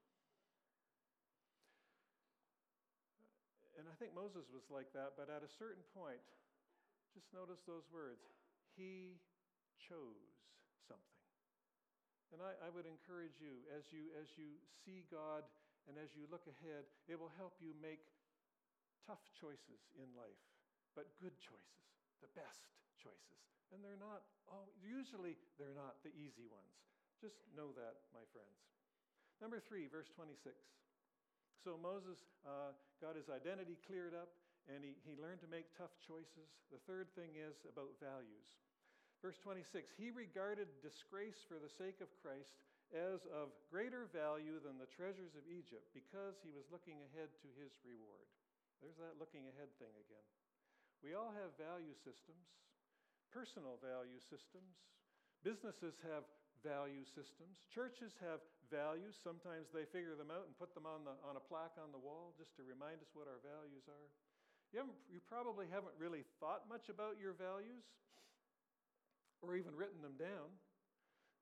And 3.76 3.92
I 3.92 3.96
think 4.00 4.16
Moses 4.16 4.48
was 4.52 4.64
like 4.72 4.88
that, 4.96 5.20
but 5.20 5.28
at 5.28 5.44
a 5.44 5.52
certain 5.52 5.84
point, 5.92 6.24
just 7.12 7.28
notice 7.36 7.60
those 7.68 7.84
words 7.92 8.24
He 8.78 9.20
chose 9.78 10.36
something. 10.88 11.22
And 12.32 12.40
I, 12.40 12.56
I 12.64 12.70
would 12.72 12.88
encourage 12.88 13.40
you 13.44 13.64
as, 13.76 13.84
you, 13.92 14.12
as 14.16 14.32
you 14.40 14.56
see 14.84 15.04
God 15.12 15.44
and 15.90 15.98
as 16.00 16.14
you 16.16 16.30
look 16.30 16.48
ahead, 16.48 16.88
it 17.10 17.20
will 17.20 17.34
help 17.36 17.60
you 17.60 17.76
make 17.82 18.02
tough 19.04 19.22
choices 19.36 19.82
in 19.98 20.08
life, 20.14 20.40
but 20.94 21.10
good 21.20 21.36
choices, 21.42 21.84
the 22.24 22.32
best 22.38 22.72
choices. 23.02 23.42
And 23.74 23.82
they're 23.82 24.00
not, 24.00 24.24
oh, 24.48 24.70
usually 24.80 25.36
they're 25.58 25.76
not 25.76 26.00
the 26.06 26.14
easy 26.14 26.46
ones. 26.48 26.72
Just 27.20 27.42
know 27.54 27.74
that, 27.76 28.08
my 28.16 28.24
friends. 28.32 28.58
Number 29.42 29.58
three, 29.58 29.90
verse 29.90 30.10
26. 30.14 30.54
So 31.62 31.78
Moses 31.78 32.18
uh, 32.46 32.74
got 33.02 33.18
his 33.18 33.30
identity 33.30 33.78
cleared 33.86 34.14
up 34.18 34.34
and 34.70 34.86
he, 34.86 34.94
he 35.08 35.18
learned 35.18 35.42
to 35.42 35.50
make 35.50 35.70
tough 35.74 35.94
choices. 36.06 36.50
The 36.70 36.82
third 36.86 37.10
thing 37.18 37.34
is 37.40 37.58
about 37.66 37.98
values. 37.98 38.48
Verse 39.22 39.38
26 39.42 39.94
He 39.98 40.10
regarded 40.10 40.70
disgrace 40.82 41.42
for 41.46 41.62
the 41.62 41.70
sake 41.70 42.02
of 42.02 42.10
Christ 42.22 42.54
as 42.92 43.24
of 43.32 43.56
greater 43.72 44.12
value 44.12 44.60
than 44.60 44.76
the 44.76 44.90
treasures 44.90 45.38
of 45.40 45.48
Egypt 45.48 45.88
because 45.96 46.42
he 46.44 46.52
was 46.52 46.68
looking 46.68 47.00
ahead 47.12 47.32
to 47.40 47.50
his 47.56 47.72
reward. 47.88 48.28
There's 48.84 49.00
that 49.00 49.22
looking 49.22 49.48
ahead 49.48 49.72
thing 49.80 49.94
again. 49.96 50.28
We 51.06 51.14
all 51.14 51.32
have 51.34 51.56
value 51.58 51.96
systems, 52.02 52.46
personal 53.32 53.80
value 53.82 54.20
systems. 54.22 54.74
Businesses 55.42 55.98
have 56.06 56.26
value 56.62 57.02
systems. 57.06 57.66
Churches 57.74 58.14
have 58.22 58.42
values. 58.70 59.18
Sometimes 59.18 59.70
they 59.74 59.90
figure 59.90 60.14
them 60.14 60.30
out 60.30 60.46
and 60.46 60.54
put 60.58 60.78
them 60.78 60.86
on, 60.86 61.02
the, 61.06 61.18
on 61.26 61.38
a 61.38 61.44
plaque 61.44 61.78
on 61.82 61.90
the 61.90 62.02
wall 62.02 62.38
just 62.38 62.54
to 62.58 62.62
remind 62.62 63.02
us 63.02 63.10
what 63.18 63.26
our 63.26 63.42
values 63.42 63.90
are. 63.90 64.10
You, 64.72 64.88
you 65.12 65.20
probably 65.28 65.68
haven't 65.68 65.96
really 66.00 66.24
thought 66.40 66.64
much 66.72 66.88
about 66.88 67.20
your 67.20 67.36
values 67.36 67.84
or 69.44 69.60
even 69.60 69.76
written 69.76 70.00
them 70.00 70.16
down. 70.16 70.48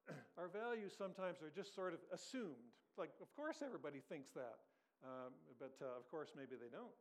our 0.42 0.50
values 0.50 0.98
sometimes 0.98 1.46
are 1.46 1.54
just 1.54 1.76
sort 1.78 1.94
of 1.94 2.02
assumed. 2.10 2.74
Like, 2.98 3.13
of 3.22 3.30
course, 3.38 3.62
everybody 3.62 4.02
thinks 4.10 4.34
that. 4.34 4.65
Um, 5.06 5.32
but 5.62 5.78
uh, 5.80 5.94
of 5.96 6.10
course, 6.10 6.34
maybe 6.36 6.58
they 6.58 6.74
don't. 6.74 6.98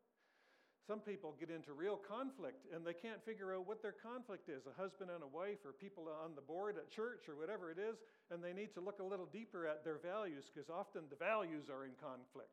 Some 0.87 1.01
people 1.01 1.37
get 1.37 1.51
into 1.51 1.73
real 1.73 1.97
conflict 1.97 2.65
and 2.73 2.81
they 2.81 2.95
can't 2.95 3.21
figure 3.25 3.53
out 3.53 3.67
what 3.67 3.83
their 3.83 3.93
conflict 3.93 4.49
is 4.49 4.65
a 4.65 4.73
husband 4.73 5.11
and 5.11 5.25
a 5.25 5.29
wife, 5.29 5.65
or 5.65 5.73
people 5.73 6.09
on 6.09 6.37
the 6.37 6.45
board 6.45 6.77
at 6.77 6.89
church, 6.93 7.29
or 7.29 7.37
whatever 7.37 7.71
it 7.73 7.77
is, 7.77 8.01
and 8.31 8.45
they 8.45 8.53
need 8.53 8.73
to 8.73 8.81
look 8.81 9.01
a 9.01 9.05
little 9.05 9.27
deeper 9.27 9.67
at 9.67 9.85
their 9.85 9.99
values 9.99 10.49
because 10.49 10.71
often 10.71 11.05
the 11.11 11.21
values 11.21 11.69
are 11.69 11.85
in 11.85 11.93
conflict. 12.01 12.53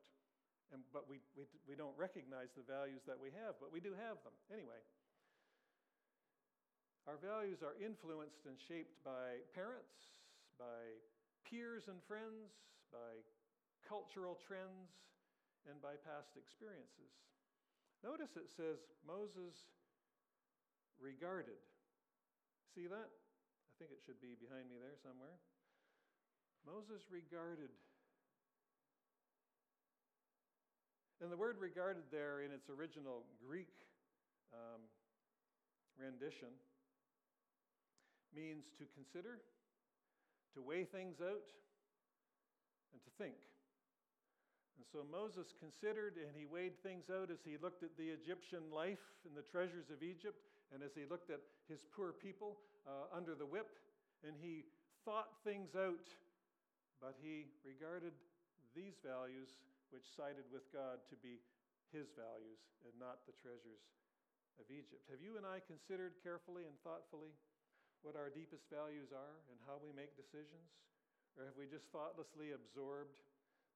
And, 0.76 0.84
but 0.92 1.08
we, 1.08 1.24
we, 1.40 1.48
we 1.64 1.80
don't 1.80 1.96
recognize 1.96 2.52
the 2.52 2.68
values 2.68 3.08
that 3.08 3.16
we 3.16 3.32
have, 3.32 3.56
but 3.64 3.72
we 3.72 3.80
do 3.80 3.96
have 3.96 4.20
them. 4.28 4.36
Anyway, 4.52 4.76
our 7.08 7.16
values 7.16 7.64
are 7.64 7.80
influenced 7.80 8.44
and 8.44 8.60
shaped 8.60 9.00
by 9.08 9.40
parents, 9.56 10.20
by 10.60 11.00
peers 11.48 11.88
and 11.88 12.04
friends, 12.12 12.52
by 12.92 13.24
cultural 13.88 14.36
trends, 14.36 15.00
and 15.64 15.80
by 15.80 15.96
past 16.04 16.36
experiences. 16.36 17.24
Notice 18.04 18.36
it 18.36 18.52
says 18.52 18.84
Moses 19.08 19.56
regarded. 21.00 21.64
See 22.76 22.92
that? 22.92 23.10
I 23.16 23.72
think 23.80 23.96
it 23.96 24.04
should 24.04 24.20
be 24.20 24.36
behind 24.36 24.68
me 24.68 24.76
there 24.76 25.00
somewhere. 25.00 25.40
Moses 26.68 27.08
regarded. 27.08 27.72
And 31.26 31.34
the 31.34 31.42
word 31.42 31.58
regarded 31.58 32.06
there 32.14 32.46
in 32.46 32.54
its 32.54 32.70
original 32.70 33.26
Greek 33.42 33.74
um, 34.54 34.86
rendition 35.98 36.54
means 38.30 38.70
to 38.78 38.86
consider, 38.94 39.42
to 40.54 40.62
weigh 40.62 40.86
things 40.86 41.18
out, 41.26 41.42
and 42.94 43.02
to 43.02 43.10
think. 43.18 43.42
And 44.78 44.86
so 44.86 45.02
Moses 45.02 45.50
considered 45.58 46.22
and 46.22 46.30
he 46.38 46.46
weighed 46.46 46.78
things 46.86 47.10
out 47.10 47.34
as 47.34 47.42
he 47.42 47.58
looked 47.58 47.82
at 47.82 47.98
the 47.98 48.14
Egyptian 48.14 48.70
life 48.70 49.02
and 49.26 49.34
the 49.34 49.50
treasures 49.50 49.90
of 49.90 50.06
Egypt, 50.06 50.46
and 50.70 50.86
as 50.86 50.94
he 50.94 51.10
looked 51.10 51.34
at 51.34 51.42
his 51.66 51.82
poor 51.90 52.14
people 52.14 52.62
uh, 52.86 53.10
under 53.10 53.34
the 53.34 53.50
whip, 53.50 53.82
and 54.22 54.38
he 54.38 54.62
thought 55.02 55.42
things 55.42 55.74
out, 55.74 56.06
but 57.02 57.18
he 57.18 57.50
regarded 57.66 58.14
these 58.78 59.02
values, 59.02 59.58
which 59.96 60.12
sided 60.12 60.44
with 60.52 60.68
God, 60.76 61.00
to 61.08 61.16
be 61.16 61.40
his 61.96 62.12
values 62.20 62.60
and 62.84 62.92
not 63.00 63.24
the 63.24 63.38
treasures 63.40 63.88
of 64.60 64.68
Egypt. 64.68 65.08
Have 65.08 65.24
you 65.24 65.40
and 65.40 65.48
I 65.48 65.64
considered 65.64 66.20
carefully 66.20 66.68
and 66.68 66.76
thoughtfully 66.84 67.32
what 68.04 68.20
our 68.20 68.28
deepest 68.28 68.68
values 68.68 69.16
are 69.16 69.40
and 69.48 69.56
how 69.64 69.80
we 69.80 69.96
make 69.96 70.20
decisions? 70.20 70.68
Or 71.40 71.48
have 71.48 71.56
we 71.56 71.72
just 71.72 71.88
thoughtlessly 71.96 72.52
absorbed? 72.52 73.24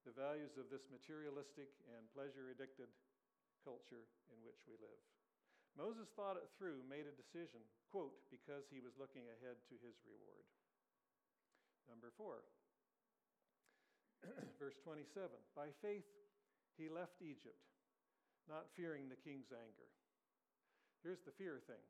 the 0.04 0.16
values 0.16 0.56
of 0.56 0.72
this 0.72 0.88
materialistic 0.88 1.68
and 1.92 2.08
pleasure 2.16 2.48
addicted 2.48 2.88
culture 3.60 4.08
in 4.32 4.38
which 4.40 4.64
we 4.64 4.76
live. 4.80 5.02
Moses 5.76 6.08
thought 6.16 6.40
it 6.40 6.48
through, 6.56 6.82
made 6.88 7.06
a 7.06 7.14
decision, 7.14 7.60
quote, 7.92 8.16
because 8.32 8.66
he 8.72 8.80
was 8.80 8.96
looking 8.96 9.28
ahead 9.28 9.60
to 9.68 9.76
his 9.84 9.94
reward. 10.02 10.44
Number 11.86 12.10
four, 12.16 12.42
verse 14.62 14.76
27 14.84 15.28
By 15.56 15.72
faith 15.80 16.06
he 16.76 16.88
left 16.88 17.20
Egypt, 17.20 17.60
not 18.48 18.70
fearing 18.76 19.08
the 19.08 19.20
king's 19.20 19.52
anger. 19.52 19.90
Here's 21.00 21.24
the 21.24 21.32
fear 21.32 21.60
thing 21.64 21.80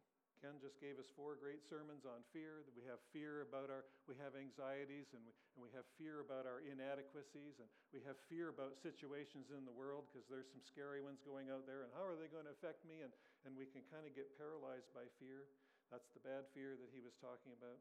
Ken 0.41 0.57
just 0.57 0.81
gave 0.81 0.97
us 0.97 1.13
four 1.13 1.37
great 1.37 1.61
sermons 1.69 2.09
on 2.09 2.25
fear. 2.33 2.65
We 2.73 2.81
have 2.89 2.97
fear 3.13 3.45
about 3.45 3.69
our, 3.69 3.85
we 4.09 4.17
have 4.25 4.33
anxieties, 4.33 5.13
and 5.13 5.21
we, 5.21 5.37
and 5.53 5.61
we 5.61 5.69
have 5.77 5.85
fear 6.01 6.25
about 6.25 6.49
our 6.49 6.65
inadequacies, 6.65 7.61
and 7.61 7.69
we 7.93 8.01
have 8.09 8.17
fear 8.33 8.49
about 8.49 8.81
situations 8.81 9.53
in 9.53 9.69
the 9.69 9.77
world 9.77 10.09
because 10.09 10.25
there's 10.33 10.49
some 10.49 10.65
scary 10.65 11.05
ones 11.05 11.21
going 11.21 11.53
out 11.53 11.69
there, 11.69 11.85
and 11.85 11.93
how 11.93 12.09
are 12.09 12.17
they 12.17 12.33
going 12.33 12.49
to 12.49 12.57
affect 12.57 12.89
me? 12.89 13.05
And, 13.05 13.13
and 13.45 13.53
we 13.53 13.69
can 13.69 13.85
kind 13.93 14.09
of 14.09 14.17
get 14.17 14.33
paralyzed 14.41 14.89
by 14.97 15.05
fear. 15.21 15.45
That's 15.93 16.09
the 16.17 16.25
bad 16.25 16.49
fear 16.57 16.73
that 16.73 16.89
he 16.89 17.05
was 17.05 17.13
talking 17.21 17.53
about. 17.53 17.77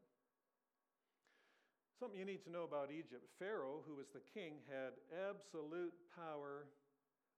Something 1.99 2.17
you 2.17 2.23
need 2.23 2.47
to 2.47 2.51
know 2.51 2.63
about 2.63 2.95
Egypt 2.95 3.27
Pharaoh, 3.35 3.83
who 3.83 3.99
was 3.99 4.07
the 4.15 4.23
king, 4.31 4.63
had 4.71 4.95
absolute 5.27 5.91
power 6.15 6.63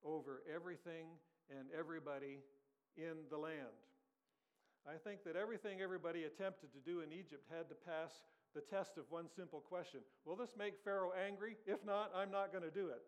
over 0.06 0.46
everything 0.46 1.18
and 1.50 1.66
everybody 1.74 2.46
in 2.94 3.26
the 3.34 3.38
land. 3.42 3.74
I 4.86 5.02
think 5.02 5.26
that 5.26 5.36
everything 5.36 5.82
everybody 5.82 6.30
attempted 6.30 6.70
to 6.78 6.82
do 6.86 7.02
in 7.02 7.10
Egypt 7.10 7.50
had 7.50 7.70
to 7.70 7.76
pass 7.76 8.14
the 8.54 8.62
test 8.62 9.02
of 9.02 9.10
one 9.10 9.26
simple 9.34 9.62
question 9.62 10.02
Will 10.26 10.36
this 10.36 10.54
make 10.54 10.78
Pharaoh 10.86 11.14
angry? 11.18 11.58
If 11.66 11.82
not, 11.84 12.12
I'm 12.14 12.30
not 12.30 12.54
going 12.54 12.64
to 12.64 12.70
do 12.70 12.94
it. 12.94 13.02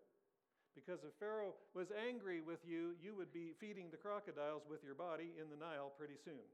Because 0.73 1.05
if 1.05 1.13
Pharaoh 1.19 1.53
was 1.77 1.93
angry 1.93 2.41
with 2.41 2.65
you, 2.65 2.97
you 2.97 3.13
would 3.13 3.31
be 3.31 3.53
feeding 3.61 3.93
the 3.93 4.01
crocodiles 4.01 4.63
with 4.67 4.83
your 4.83 4.95
body 4.95 5.37
in 5.37 5.53
the 5.53 5.57
Nile 5.57 5.93
pretty 5.95 6.17
soon. 6.25 6.49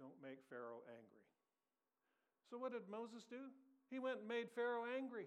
Don't 0.00 0.18
make 0.18 0.42
Pharaoh 0.50 0.82
angry. 0.90 1.21
So, 2.52 2.60
what 2.60 2.76
did 2.76 2.84
Moses 2.84 3.24
do? 3.24 3.48
He 3.88 3.96
went 3.96 4.20
and 4.20 4.28
made 4.28 4.52
Pharaoh 4.52 4.84
angry 4.84 5.24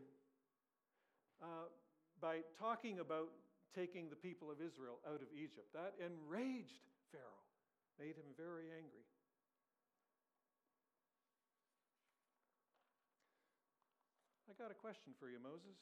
uh, 1.41 1.73
by 2.21 2.45
talking 2.61 3.01
about 3.01 3.33
taking 3.73 4.13
the 4.13 4.15
people 4.15 4.53
of 4.53 4.61
Israel 4.61 5.01
out 5.09 5.25
of 5.25 5.29
Egypt. 5.33 5.73
That 5.73 5.97
enraged 5.97 6.85
Pharaoh, 7.09 7.49
made 7.97 8.13
him 8.13 8.29
very 8.37 8.69
angry. 8.77 9.09
I 14.45 14.53
got 14.61 14.69
a 14.69 14.77
question 14.77 15.17
for 15.17 15.25
you, 15.25 15.41
Moses. 15.41 15.81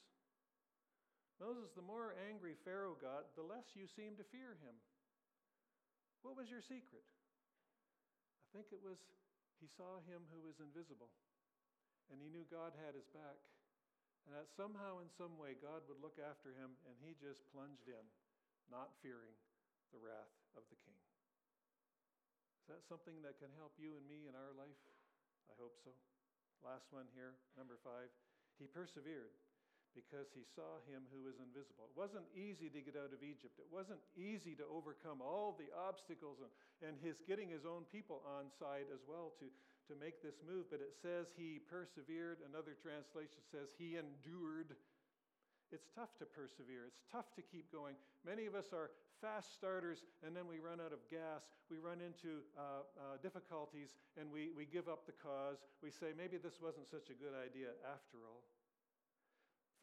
Moses, 1.44 1.76
the 1.76 1.84
more 1.84 2.16
angry 2.32 2.56
Pharaoh 2.64 2.96
got, 2.96 3.36
the 3.36 3.44
less 3.44 3.76
you 3.76 3.84
seemed 3.84 4.16
to 4.24 4.26
fear 4.32 4.56
him. 4.64 4.80
What 6.24 6.40
was 6.40 6.48
your 6.48 6.64
secret? 6.64 7.04
I 7.04 8.48
think 8.56 8.72
it 8.72 8.80
was 8.80 8.96
he 9.64 9.72
saw 9.80 10.04
him 10.04 10.28
who 10.28 10.44
was 10.44 10.60
invisible, 10.60 11.08
and 12.12 12.20
he 12.20 12.32
knew 12.32 12.44
God 12.50 12.76
had 12.84 12.96
his 12.96 13.08
back. 13.12 13.40
And 14.24 14.32
that 14.32 14.48
somehow, 14.56 15.04
in 15.04 15.12
some 15.12 15.36
way, 15.36 15.60
God 15.60 15.84
would 15.92 16.00
look 16.00 16.16
after 16.16 16.56
him, 16.56 16.80
and 16.88 16.96
he 17.04 17.12
just 17.20 17.44
plunged 17.52 17.92
in, 17.92 18.06
not 18.72 18.96
fearing 19.04 19.36
the 19.92 20.00
wrath 20.00 20.32
of 20.56 20.64
the 20.72 20.80
king. 20.80 21.00
Is 22.64 22.72
that 22.72 22.88
something 22.88 23.20
that 23.28 23.44
can 23.44 23.52
help 23.60 23.76
you 23.76 24.00
and 24.00 24.08
me 24.08 24.32
in 24.32 24.36
our 24.40 24.56
life? 24.56 24.80
I 25.52 25.54
hope 25.60 25.76
so. 25.84 25.92
Last 26.64 26.88
one 26.96 27.12
here, 27.12 27.36
number 27.60 27.76
five. 27.84 28.08
He 28.56 28.72
persevered 28.72 29.36
because 29.92 30.32
he 30.34 30.48
saw 30.58 30.82
him 30.90 31.06
who 31.14 31.30
is 31.30 31.38
invisible. 31.38 31.86
It 31.86 32.00
wasn't 32.00 32.26
easy 32.34 32.72
to 32.72 32.82
get 32.82 32.98
out 32.98 33.14
of 33.14 33.22
Egypt. 33.22 33.62
It 33.62 33.70
wasn't 33.70 34.02
easy 34.18 34.58
to 34.58 34.66
overcome 34.66 35.22
all 35.22 35.54
the 35.54 35.70
obstacles 35.76 36.42
and, 36.42 36.50
and 36.82 36.98
his 37.04 37.22
getting 37.30 37.52
his 37.52 37.68
own 37.68 37.86
people 37.94 38.26
on 38.26 38.50
side 38.58 38.90
as 38.90 39.06
well 39.06 39.38
to, 39.38 39.46
to 39.88 39.94
make 40.00 40.24
this 40.24 40.40
move, 40.44 40.72
but 40.72 40.80
it 40.80 40.96
says 40.96 41.32
he 41.36 41.60
persevered. 41.64 42.40
Another 42.44 42.76
translation 42.78 43.44
says 43.52 43.72
he 43.76 44.00
endured. 44.00 44.76
It's 45.74 45.90
tough 45.92 46.14
to 46.22 46.26
persevere. 46.30 46.86
It's 46.86 47.02
tough 47.10 47.34
to 47.34 47.42
keep 47.42 47.74
going. 47.74 47.98
Many 48.22 48.46
of 48.46 48.54
us 48.54 48.70
are 48.72 48.94
fast 49.18 49.56
starters 49.58 50.06
and 50.22 50.36
then 50.36 50.46
we 50.46 50.62
run 50.62 50.78
out 50.78 50.94
of 50.94 51.02
gas. 51.10 51.50
We 51.72 51.82
run 51.82 51.98
into 52.04 52.46
uh, 52.54 52.86
uh, 52.94 53.18
difficulties 53.26 53.98
and 54.14 54.30
we, 54.30 54.54
we 54.54 54.70
give 54.70 54.86
up 54.86 55.10
the 55.10 55.18
cause. 55.18 55.64
We 55.82 55.90
say, 55.90 56.14
maybe 56.14 56.38
this 56.38 56.62
wasn't 56.62 56.86
such 56.86 57.10
a 57.10 57.18
good 57.18 57.34
idea 57.34 57.74
after 57.90 58.22
all. 58.28 58.46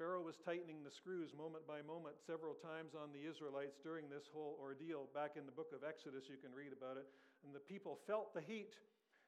Pharaoh 0.01 0.25
was 0.25 0.41
tightening 0.41 0.81
the 0.81 0.89
screws 0.89 1.37
moment 1.37 1.69
by 1.69 1.85
moment 1.85 2.17
several 2.25 2.57
times 2.57 2.97
on 2.97 3.13
the 3.13 3.29
Israelites 3.29 3.77
during 3.85 4.09
this 4.09 4.25
whole 4.33 4.57
ordeal. 4.57 5.13
Back 5.13 5.37
in 5.37 5.45
the 5.45 5.53
book 5.53 5.77
of 5.77 5.85
Exodus, 5.85 6.25
you 6.25 6.41
can 6.41 6.57
read 6.57 6.73
about 6.73 6.97
it. 6.97 7.05
And 7.45 7.53
the 7.53 7.61
people 7.61 8.01
felt 8.09 8.33
the 8.33 8.41
heat 8.41 8.81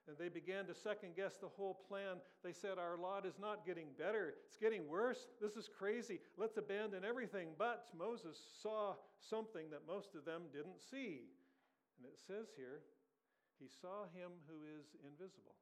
and 0.09 0.19
they 0.19 0.29
began 0.29 0.67
to 0.67 0.75
second 0.75 1.15
guess 1.15 1.39
the 1.39 1.53
whole 1.55 1.79
plan. 1.87 2.19
They 2.43 2.53
said, 2.53 2.79
Our 2.79 2.99
lot 2.99 3.25
is 3.25 3.39
not 3.39 3.67
getting 3.67 3.95
better, 3.99 4.35
it's 4.47 4.59
getting 4.59 4.89
worse. 4.89 5.31
This 5.41 5.55
is 5.55 5.71
crazy. 5.71 6.19
Let's 6.37 6.57
abandon 6.57 7.05
everything. 7.05 7.55
But 7.59 7.87
Moses 7.97 8.37
saw 8.63 8.95
something 9.23 9.71
that 9.71 9.87
most 9.87 10.15
of 10.19 10.25
them 10.25 10.51
didn't 10.53 10.83
see. 10.83 11.31
And 11.99 12.07
it 12.07 12.19
says 12.19 12.51
here, 12.59 12.83
He 13.63 13.71
saw 13.71 14.11
him 14.11 14.43
who 14.51 14.67
is 14.67 14.91
invisible. 15.07 15.55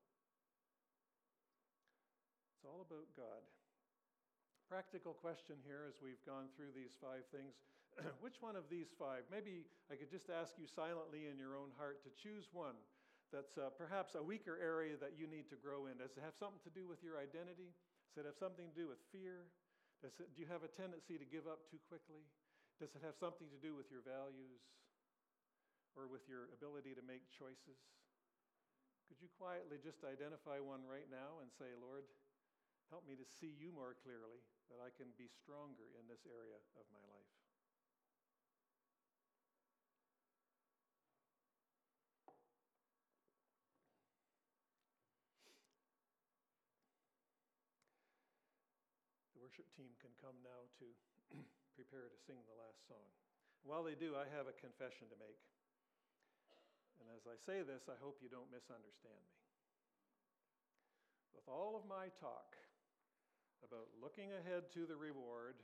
It's 2.56 2.64
all 2.64 2.80
about 2.80 3.12
God. 3.16 3.44
Practical 4.72 5.12
question 5.12 5.56
here 5.66 5.84
as 5.84 6.00
we've 6.00 6.22
gone 6.24 6.48
through 6.56 6.72
these 6.72 6.96
five 6.96 7.28
things. 7.28 7.60
Which 8.24 8.40
one 8.40 8.56
of 8.56 8.72
these 8.72 8.88
five? 8.96 9.28
Maybe 9.28 9.68
I 9.92 10.00
could 10.00 10.08
just 10.08 10.32
ask 10.32 10.56
you 10.56 10.64
silently 10.64 11.28
in 11.28 11.36
your 11.36 11.60
own 11.60 11.76
heart 11.76 12.00
to 12.08 12.10
choose 12.16 12.48
one 12.54 12.78
that's 13.30 13.56
uh, 13.56 13.70
perhaps 13.74 14.14
a 14.18 14.22
weaker 14.22 14.58
area 14.58 14.98
that 14.98 15.14
you 15.14 15.30
need 15.30 15.48
to 15.54 15.58
grow 15.58 15.86
in? 15.86 15.98
Does 15.98 16.14
it 16.14 16.22
have 16.22 16.36
something 16.36 16.62
to 16.66 16.72
do 16.74 16.86
with 16.86 17.02
your 17.02 17.16
identity? 17.16 17.72
Does 18.12 18.22
it 18.22 18.26
have 18.26 18.38
something 18.38 18.66
to 18.66 18.76
do 18.76 18.86
with 18.90 18.98
fear? 19.14 19.48
Does 20.02 20.14
it, 20.18 20.34
do 20.34 20.42
you 20.42 20.48
have 20.50 20.66
a 20.66 20.70
tendency 20.70 21.20
to 21.20 21.26
give 21.26 21.46
up 21.46 21.66
too 21.70 21.78
quickly? 21.86 22.26
Does 22.82 22.90
it 22.96 23.02
have 23.04 23.14
something 23.20 23.46
to 23.52 23.60
do 23.60 23.76
with 23.76 23.92
your 23.92 24.02
values 24.02 24.64
or 25.92 26.08
with 26.08 26.24
your 26.26 26.48
ability 26.56 26.96
to 26.96 27.04
make 27.04 27.28
choices? 27.28 27.78
Could 29.10 29.20
you 29.20 29.30
quietly 29.36 29.82
just 29.82 30.06
identify 30.06 30.62
one 30.62 30.86
right 30.86 31.10
now 31.10 31.42
and 31.42 31.50
say, 31.50 31.74
Lord, 31.76 32.06
help 32.88 33.04
me 33.04 33.18
to 33.18 33.26
see 33.26 33.50
you 33.50 33.74
more 33.74 33.98
clearly, 34.06 34.42
that 34.70 34.78
I 34.78 34.94
can 34.94 35.10
be 35.18 35.26
stronger 35.26 35.90
in 35.98 36.06
this 36.06 36.22
area 36.26 36.58
of 36.78 36.86
my 36.94 37.02
life? 37.10 37.39
Worship 49.60 49.76
team 49.76 49.92
can 50.00 50.16
come 50.24 50.40
now 50.40 50.64
to 50.80 50.88
prepare 51.76 52.08
to 52.08 52.18
sing 52.24 52.40
the 52.48 52.56
last 52.56 52.80
song. 52.88 53.04
While 53.60 53.84
they 53.84 53.92
do, 53.92 54.16
I 54.16 54.24
have 54.32 54.48
a 54.48 54.56
confession 54.56 55.04
to 55.12 55.16
make. 55.20 55.36
And 56.96 57.12
as 57.12 57.28
I 57.28 57.36
say 57.44 57.60
this, 57.60 57.84
I 57.84 57.96
hope 58.00 58.24
you 58.24 58.32
don't 58.32 58.48
misunderstand 58.48 59.20
me. 59.20 59.36
With 61.36 61.44
all 61.44 61.76
of 61.76 61.84
my 61.84 62.08
talk 62.16 62.56
about 63.60 63.92
looking 64.00 64.32
ahead 64.32 64.72
to 64.80 64.88
the 64.88 64.96
reward 64.96 65.60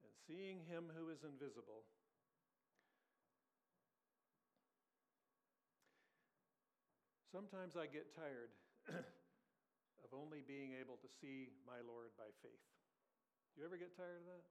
and 0.00 0.12
seeing 0.24 0.64
Him 0.64 0.88
who 0.96 1.12
is 1.12 1.20
invisible, 1.20 1.84
sometimes 7.28 7.76
I 7.76 7.84
get 7.84 8.16
tired 8.16 8.56
of 10.04 10.16
only 10.16 10.42
being 10.46 10.76
able 10.78 10.96
to 11.00 11.08
see 11.08 11.52
my 11.66 11.80
Lord 11.84 12.12
by 12.16 12.28
faith. 12.42 12.64
Do 13.54 13.60
you 13.60 13.66
ever 13.66 13.76
get 13.76 13.96
tired 13.96 14.22
of 14.22 14.26
that? 14.30 14.44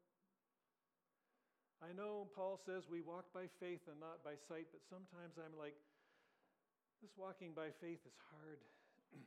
I 1.80 1.96
know 1.96 2.28
Paul 2.36 2.60
says 2.60 2.92
we 2.92 3.00
walk 3.00 3.32
by 3.34 3.48
faith 3.60 3.88
and 3.88 4.00
not 4.00 4.20
by 4.24 4.36
sight, 4.36 4.68
but 4.72 4.84
sometimes 4.84 5.40
I'm 5.40 5.56
like, 5.56 5.76
this 7.02 7.16
walking 7.16 7.56
by 7.56 7.72
faith 7.80 8.04
is 8.04 8.20
hard. 8.36 8.60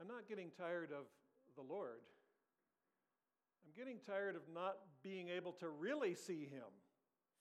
I'm 0.00 0.06
not 0.06 0.28
getting 0.28 0.54
tired 0.54 0.94
of 0.94 1.10
the 1.56 1.66
Lord. 1.66 2.06
I'm 3.66 3.74
getting 3.74 3.98
tired 4.06 4.36
of 4.36 4.42
not 4.54 4.78
being 5.02 5.28
able 5.28 5.52
to 5.58 5.68
really 5.68 6.14
see 6.14 6.46
Him 6.46 6.70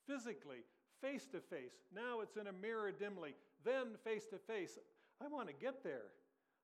physically, 0.07 0.65
face 0.99 1.27
to 1.27 1.39
face. 1.39 1.77
Now 1.93 2.21
it's 2.21 2.37
in 2.37 2.47
a 2.47 2.53
mirror 2.53 2.91
dimly, 2.91 3.35
then 3.63 3.93
face 4.03 4.25
to 4.31 4.37
face. 4.37 4.77
I 5.23 5.27
want 5.27 5.47
to 5.47 5.53
get 5.53 5.83
there. 5.83 6.09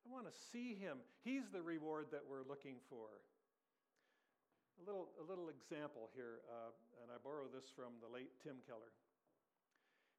I 0.07 0.13
want 0.15 0.23
to 0.23 0.35
see 0.55 0.71
him. 0.79 1.03
He's 1.27 1.51
the 1.51 1.59
reward 1.59 2.15
that 2.15 2.23
we're 2.23 2.47
looking 2.47 2.79
for. 2.87 3.11
A 4.79 4.83
little, 4.87 5.11
a 5.19 5.25
little 5.27 5.51
example 5.51 6.07
here, 6.15 6.39
uh, 6.47 6.71
and 7.03 7.11
I 7.11 7.19
borrow 7.19 7.51
this 7.51 7.67
from 7.67 7.99
the 7.99 8.07
late 8.07 8.31
Tim 8.39 8.63
Keller. 8.63 8.95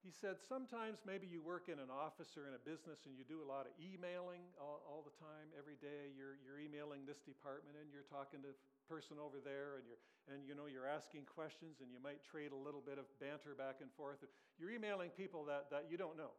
He 0.04 0.12
said, 0.12 0.36
Sometimes 0.44 1.00
maybe 1.08 1.24
you 1.24 1.40
work 1.40 1.72
in 1.72 1.80
an 1.80 1.88
office 1.88 2.36
or 2.36 2.44
in 2.44 2.52
a 2.52 2.60
business 2.60 3.08
and 3.08 3.16
you 3.16 3.24
do 3.24 3.40
a 3.40 3.48
lot 3.48 3.64
of 3.64 3.72
emailing 3.80 4.44
all, 4.60 4.84
all 4.84 5.00
the 5.00 5.16
time, 5.16 5.48
every 5.56 5.80
day. 5.80 6.12
You're, 6.12 6.36
you're 6.44 6.60
emailing 6.60 7.08
this 7.08 7.24
department 7.24 7.80
and 7.80 7.88
you're 7.88 8.06
talking 8.12 8.44
to 8.44 8.52
person 8.92 9.16
over 9.16 9.40
there 9.40 9.80
and 9.80 9.88
you're, 9.88 10.02
and 10.28 10.44
you 10.44 10.52
know, 10.52 10.68
you're 10.68 10.86
asking 10.86 11.24
questions 11.24 11.80
and 11.80 11.88
you 11.88 11.98
might 11.98 12.20
trade 12.28 12.52
a 12.52 12.60
little 12.60 12.84
bit 12.84 13.00
of 13.00 13.08
banter 13.18 13.56
back 13.56 13.80
and 13.80 13.88
forth. 13.96 14.20
You're 14.60 14.70
emailing 14.70 15.16
people 15.16 15.48
that, 15.48 15.72
that 15.72 15.88
you 15.88 15.96
don't 15.96 16.20
know. 16.20 16.36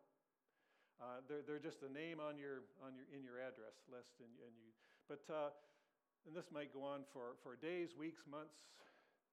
Uh, 1.00 1.24
they're, 1.32 1.44
they're 1.48 1.64
just 1.64 1.80
a 1.88 1.92
name 1.92 2.20
on 2.20 2.36
your, 2.36 2.68
on 2.84 2.92
your, 2.92 3.08
in 3.16 3.24
your 3.24 3.40
address 3.40 3.80
list. 3.88 4.20
And, 4.20 4.32
and 4.44 4.52
you, 4.60 4.76
but, 5.08 5.24
uh, 5.32 5.56
and 6.28 6.36
this 6.36 6.52
might 6.52 6.76
go 6.76 6.84
on 6.84 7.08
for, 7.16 7.40
for 7.40 7.56
days, 7.56 7.96
weeks, 7.96 8.28
months. 8.28 8.68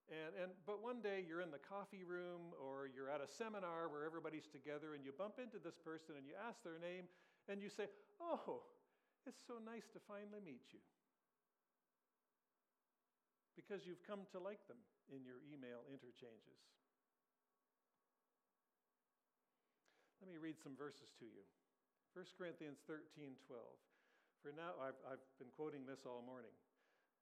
And, 0.06 0.30
and, 0.38 0.50
but 0.62 0.78
one 0.78 1.02
day 1.02 1.26
you're 1.26 1.42
in 1.42 1.50
the 1.50 1.62
coffee 1.62 2.06
room 2.06 2.54
or 2.62 2.86
you're 2.86 3.10
at 3.10 3.18
a 3.18 3.26
seminar 3.26 3.90
where 3.90 4.06
everybody's 4.06 4.46
together 4.46 4.94
and 4.94 5.02
you 5.02 5.10
bump 5.10 5.42
into 5.42 5.58
this 5.58 5.74
person 5.74 6.14
and 6.14 6.22
you 6.22 6.38
ask 6.38 6.62
their 6.62 6.78
name 6.78 7.10
and 7.50 7.58
you 7.58 7.66
say, 7.66 7.90
Oh, 8.22 8.62
it's 9.26 9.42
so 9.42 9.58
nice 9.58 9.90
to 9.90 9.98
finally 10.06 10.38
meet 10.38 10.70
you. 10.70 10.78
Because 13.58 13.82
you've 13.82 14.06
come 14.06 14.22
to 14.30 14.38
like 14.38 14.62
them 14.70 14.78
in 15.10 15.26
your 15.26 15.42
email 15.42 15.82
interchanges. 15.90 16.62
Let 20.26 20.34
me 20.34 20.42
read 20.42 20.58
some 20.58 20.74
verses 20.74 21.14
to 21.22 21.26
you. 21.30 21.46
1 22.18 22.34
Corinthians 22.34 22.82
13 22.90 23.38
12. 23.46 23.62
For 24.42 24.50
now, 24.50 24.74
I've, 24.82 24.98
I've 25.06 25.22
been 25.38 25.54
quoting 25.54 25.86
this 25.86 26.02
all 26.02 26.18
morning. 26.26 26.50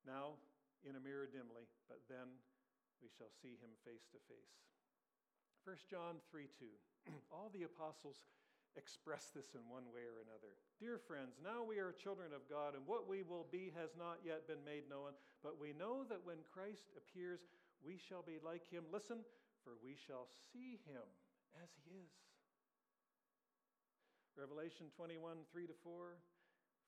Now, 0.09 0.41
in 0.89 0.97
a 0.97 1.05
mirror 1.05 1.29
dimly, 1.29 1.69
but 1.85 2.01
then 2.09 2.33
we 3.05 3.13
shall 3.13 3.29
see 3.29 3.61
him 3.61 3.77
face 3.85 4.09
to 4.17 4.21
face. 4.25 4.57
1 5.69 5.93
John 5.93 6.17
3 6.33 6.49
2. 6.57 6.65
all 7.37 7.53
the 7.53 7.69
apostles 7.69 8.25
express 8.73 9.29
this 9.37 9.53
in 9.53 9.61
one 9.69 9.85
way 9.93 10.09
or 10.09 10.25
another. 10.25 10.57
Dear 10.81 10.97
friends, 10.97 11.37
now 11.45 11.61
we 11.61 11.85
are 11.85 11.93
children 11.93 12.33
of 12.33 12.49
God, 12.49 12.73
and 12.73 12.89
what 12.89 13.05
we 13.05 13.21
will 13.21 13.45
be 13.53 13.69
has 13.77 13.93
not 14.01 14.25
yet 14.25 14.49
been 14.49 14.65
made 14.65 14.89
known, 14.89 15.13
but 15.45 15.61
we 15.61 15.77
know 15.77 16.09
that 16.09 16.25
when 16.25 16.41
Christ 16.49 16.89
appears, 16.97 17.45
we 17.85 18.01
shall 18.01 18.25
be 18.25 18.41
like 18.41 18.65
him. 18.65 18.89
Listen, 18.89 19.21
for 19.61 19.77
we 19.85 19.93
shall 19.93 20.25
see 20.57 20.81
him 20.89 21.05
as 21.61 21.69
he 21.85 22.01
is. 22.01 22.34
Revelation 24.35 24.91
21, 24.99 25.47
3 25.55 25.67
to 25.71 25.77
4, 25.87 26.19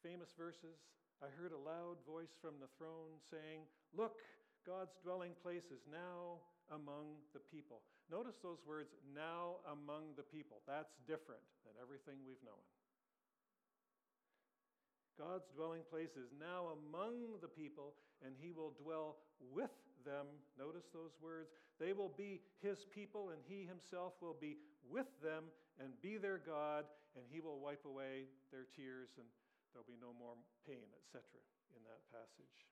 famous 0.02 0.35
verses. 0.35 0.82
I 1.22 1.30
heard 1.38 1.54
a 1.54 1.62
loud 1.62 2.02
voice 2.02 2.35
from 2.42 2.59
the 2.59 2.66
throne 2.74 3.22
saying, 3.30 3.62
Look, 3.94 4.18
God's 4.66 4.98
dwelling 4.98 5.38
place 5.46 5.70
is 5.70 5.87
now 5.87 6.42
among 6.74 7.22
the 7.30 7.38
people. 7.38 7.87
Notice 8.11 8.35
those 8.42 8.59
words, 8.66 8.90
now 9.14 9.62
among 9.70 10.18
the 10.18 10.26
people. 10.26 10.59
That's 10.66 10.98
different 11.06 11.46
than 11.62 11.78
everything 11.78 12.18
we've 12.26 12.42
known. 12.42 12.61
God's 15.14 15.46
dwelling 15.54 15.87
place 15.87 16.18
is 16.18 16.35
now 16.35 16.74
among 16.74 17.38
the 17.40 17.48
people, 17.48 17.94
and 18.26 18.35
he 18.37 18.50
will 18.50 18.74
dwell 18.74 19.22
with 19.54 19.72
them. 20.07 20.27
Notice 20.57 20.87
those 20.95 21.12
words. 21.21 21.51
They 21.79 21.92
will 21.92 22.14
be 22.16 22.40
his 22.62 22.87
people, 22.95 23.31
and 23.31 23.42
he 23.45 23.66
himself 23.66 24.14
will 24.23 24.37
be 24.40 24.57
with 24.88 25.11
them 25.23 25.51
and 25.81 25.92
be 26.01 26.16
their 26.16 26.38
God, 26.38 26.85
and 27.16 27.25
He 27.29 27.40
will 27.40 27.61
wipe 27.61 27.85
away 27.85 28.31
their 28.51 28.64
tears, 28.64 29.11
and 29.19 29.27
there'll 29.73 29.88
be 29.88 30.01
no 30.01 30.16
more 30.16 30.37
pain, 30.64 30.88
etc., 30.97 31.21
in 31.77 31.83
that 31.85 32.01
passage. 32.09 32.64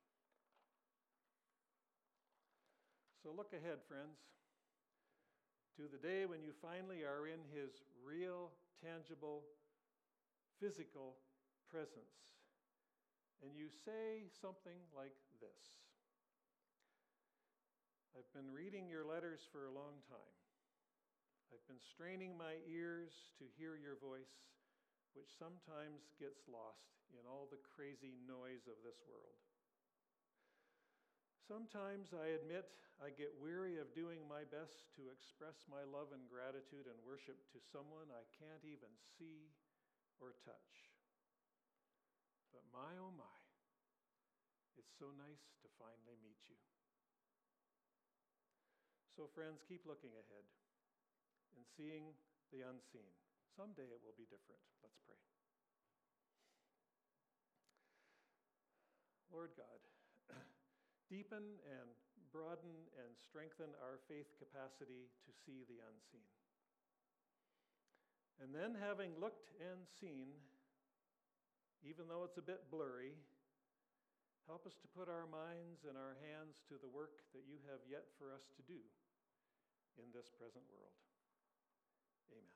So 3.22 3.32
look 3.32 3.52
ahead, 3.52 3.80
friends, 3.88 4.20
to 5.76 5.88
the 5.88 6.00
day 6.00 6.24
when 6.24 6.44
you 6.44 6.52
finally 6.60 7.04
are 7.04 7.28
in 7.28 7.40
His 7.52 7.84
real, 8.00 8.52
tangible, 8.80 9.44
physical 10.60 11.16
presence, 11.68 12.40
and 13.42 13.52
you 13.56 13.68
say 13.68 14.28
something 14.40 14.80
like 14.96 15.16
this. 15.40 15.83
I've 18.14 18.30
been 18.30 18.54
reading 18.54 18.86
your 18.86 19.02
letters 19.02 19.42
for 19.50 19.66
a 19.66 19.74
long 19.74 19.98
time. 20.06 20.38
I've 21.50 21.66
been 21.66 21.82
straining 21.82 22.38
my 22.38 22.62
ears 22.62 23.10
to 23.42 23.54
hear 23.58 23.74
your 23.74 23.98
voice, 23.98 24.38
which 25.18 25.34
sometimes 25.34 26.14
gets 26.22 26.46
lost 26.46 26.94
in 27.10 27.26
all 27.26 27.50
the 27.50 27.58
crazy 27.74 28.14
noise 28.22 28.70
of 28.70 28.78
this 28.86 29.02
world. 29.10 29.34
Sometimes 31.42 32.14
I 32.14 32.38
admit 32.38 32.70
I 33.02 33.10
get 33.10 33.34
weary 33.42 33.82
of 33.82 33.90
doing 33.98 34.22
my 34.30 34.46
best 34.46 34.94
to 34.94 35.10
express 35.10 35.66
my 35.66 35.82
love 35.82 36.14
and 36.14 36.22
gratitude 36.30 36.86
and 36.86 36.94
worship 37.02 37.42
to 37.50 37.58
someone 37.58 38.14
I 38.14 38.30
can't 38.38 38.62
even 38.62 38.94
see 39.18 39.50
or 40.22 40.38
touch. 40.46 40.94
But 42.54 42.62
my 42.70 42.94
oh 42.94 43.10
my, 43.18 43.38
It's 44.78 44.94
so 45.02 45.10
nice 45.18 45.50
to 45.66 45.68
finally 45.82 46.14
meet 46.22 46.38
you. 46.46 46.73
So, 49.14 49.30
friends, 49.30 49.62
keep 49.70 49.86
looking 49.86 50.10
ahead 50.10 50.42
and 51.54 51.62
seeing 51.78 52.10
the 52.50 52.66
unseen. 52.66 53.06
Someday 53.54 53.86
it 53.86 54.02
will 54.02 54.18
be 54.18 54.26
different. 54.26 54.58
Let's 54.82 54.98
pray. 55.06 55.22
Lord 59.30 59.54
God, 59.54 59.80
deepen 61.14 61.62
and 61.62 61.94
broaden 62.34 62.90
and 62.98 63.14
strengthen 63.14 63.70
our 63.78 64.02
faith 64.10 64.34
capacity 64.34 65.06
to 65.22 65.30
see 65.30 65.62
the 65.70 65.78
unseen. 65.86 66.26
And 68.42 68.50
then, 68.50 68.74
having 68.74 69.14
looked 69.22 69.54
and 69.62 69.86
seen, 69.86 70.34
even 71.86 72.10
though 72.10 72.26
it's 72.26 72.42
a 72.42 72.42
bit 72.42 72.66
blurry, 72.66 73.14
help 74.50 74.66
us 74.66 74.74
to 74.82 74.90
put 74.90 75.06
our 75.06 75.30
minds 75.30 75.86
and 75.86 75.94
our 75.94 76.18
hands 76.18 76.58
to 76.66 76.82
the 76.82 76.90
work 76.90 77.22
that 77.30 77.46
you 77.46 77.62
have 77.70 77.86
yet 77.86 78.10
for 78.18 78.34
us 78.34 78.50
to 78.58 78.62
do 78.66 78.82
in 79.98 80.10
this 80.12 80.28
present 80.30 80.64
world. 80.70 80.94
Amen. 82.32 82.53